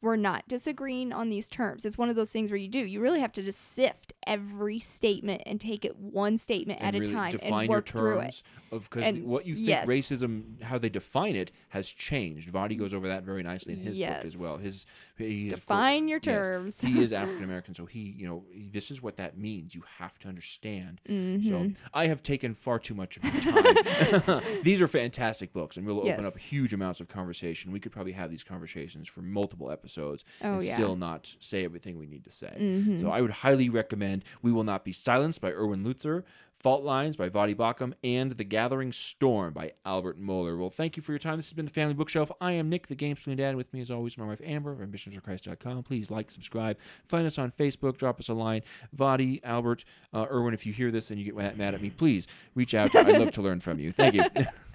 We're 0.00 0.16
not 0.16 0.46
disagreeing 0.46 1.12
on 1.12 1.28
these 1.28 1.48
terms. 1.48 1.84
It's 1.84 1.98
one 1.98 2.08
of 2.08 2.14
those 2.14 2.30
things 2.30 2.50
where 2.50 2.56
you 2.58 2.68
do. 2.68 2.78
You 2.78 3.00
really 3.00 3.18
have 3.20 3.32
to 3.32 3.42
just 3.42 3.58
sift 3.74 4.12
every 4.26 4.78
statement 4.78 5.42
and 5.44 5.60
take 5.60 5.84
it 5.84 5.96
one 5.96 6.38
statement 6.38 6.78
and 6.80 6.94
at 6.94 7.00
really 7.00 7.12
a 7.12 7.16
time 7.16 7.32
and 7.42 7.52
work 7.68 7.86
through 7.86 8.20
it. 8.20 8.42
Of 8.70 8.88
because 8.90 9.14
what 9.20 9.46
you 9.46 9.54
think 9.54 9.68
yes. 9.68 9.88
racism 9.88 10.60
how 10.62 10.78
they 10.78 10.88
define 10.88 11.36
it 11.36 11.52
has 11.70 11.88
changed 11.90 12.52
Voddie 12.52 12.78
goes 12.78 12.92
over 12.94 13.08
that 13.08 13.22
very 13.24 13.42
nicely 13.42 13.72
in 13.74 13.80
his 13.80 13.98
book 13.98 14.08
as 14.08 14.36
well 14.36 14.56
his 14.58 14.84
he 15.16 15.46
is, 15.48 15.52
of 15.54 15.66
course- 15.66 15.78
Define 15.78 16.08
your 16.08 16.18
yes, 16.22 16.24
terms. 16.24 16.80
he 16.80 17.02
is 17.02 17.12
African 17.22 17.44
American 17.44 17.74
so 17.74 17.86
he 17.86 18.00
you 18.16 18.26
know 18.26 18.44
he- 18.52 18.68
this 18.70 18.90
is 18.90 19.02
what 19.02 19.16
that 19.16 19.38
means 19.38 19.74
you 19.74 19.82
have 19.98 20.18
to 20.20 20.28
understand 20.28 21.00
Mm-hmm. 21.08 21.48
so 21.48 21.70
I 21.94 22.06
have 22.06 22.22
taken 22.22 22.54
far 22.54 22.78
too 22.78 22.94
much 22.94 23.16
of 23.16 23.24
your 23.24 23.40
time 23.40 24.42
these 24.62 24.80
are 24.82 24.88
fantastic 24.88 25.52
books 25.52 25.76
and 25.76 25.86
we'll 25.86 25.98
open 25.98 26.08
Yes. 26.08 26.24
up 26.24 26.38
huge 26.38 26.72
amounts 26.72 27.00
of 27.00 27.08
conversation 27.08 27.72
we 27.72 27.80
could 27.80 27.92
probably 27.92 28.12
have 28.12 28.30
these 28.30 28.44
conversations 28.44 29.08
for 29.08 29.22
multiple 29.22 29.70
episodes 29.70 30.24
Oh, 30.42 30.54
and 30.54 30.62
yeah. 30.62 30.74
still 30.74 30.96
not 30.96 31.34
say 31.40 31.64
everything 31.64 31.98
we 31.98 32.06
need 32.06 32.24
to 32.24 32.30
say 32.30 32.54
Mhm. 32.58 33.00
so 33.00 33.10
I 33.10 33.20
would 33.22 33.30
highly 33.30 33.68
recommend 33.68 34.24
We 34.42 34.52
Will 34.52 34.64
Not 34.64 34.84
Be 34.84 34.92
Silenced 34.92 35.40
by 35.40 35.50
Erwin 35.52 35.84
Lutzer, 35.84 36.24
Fault 36.60 36.82
Lines 36.82 37.16
by 37.16 37.28
Voddie 37.28 37.54
Baucham, 37.54 37.92
and 38.02 38.32
The 38.32 38.44
Gathering 38.44 38.92
Storm 38.92 39.52
by 39.52 39.72
Albert 39.86 40.20
Mohler. 40.20 40.58
Well, 40.58 40.70
thank 40.70 40.96
you 40.96 41.02
for 41.02 41.12
your 41.12 41.18
time. 41.18 41.36
This 41.36 41.46
has 41.46 41.52
been 41.52 41.66
The 41.66 41.70
Family 41.70 41.94
Bookshelf. 41.94 42.32
I 42.40 42.52
am 42.52 42.68
Nick, 42.68 42.88
the 42.88 42.94
Game 42.94 43.16
Schooling 43.16 43.36
Dad, 43.36 43.54
with 43.54 43.72
me 43.72 43.80
as 43.80 43.90
always, 43.90 44.18
my 44.18 44.26
wife 44.26 44.40
Amber 44.44 44.72
of 44.72 44.78
ambitionsforchrist.com. 44.78 45.84
Please 45.84 46.10
like, 46.10 46.30
subscribe, 46.30 46.76
find 47.06 47.26
us 47.26 47.38
on 47.38 47.52
Facebook, 47.52 47.96
drop 47.96 48.18
us 48.18 48.28
a 48.28 48.34
line. 48.34 48.62
Voddie, 48.96 49.40
Albert, 49.44 49.84
uh, 50.12 50.26
Erwin, 50.30 50.54
if 50.54 50.66
you 50.66 50.72
hear 50.72 50.90
this 50.90 51.10
and 51.10 51.20
you 51.20 51.24
get 51.24 51.56
mad 51.56 51.74
at 51.74 51.80
me, 51.80 51.90
please 51.90 52.26
reach 52.54 52.74
out. 52.74 52.94
I'd 52.94 53.18
love 53.18 53.30
to 53.32 53.42
learn 53.42 53.60
from 53.60 53.78
you. 53.78 53.92
Thank 53.92 54.14
you. 54.14 54.24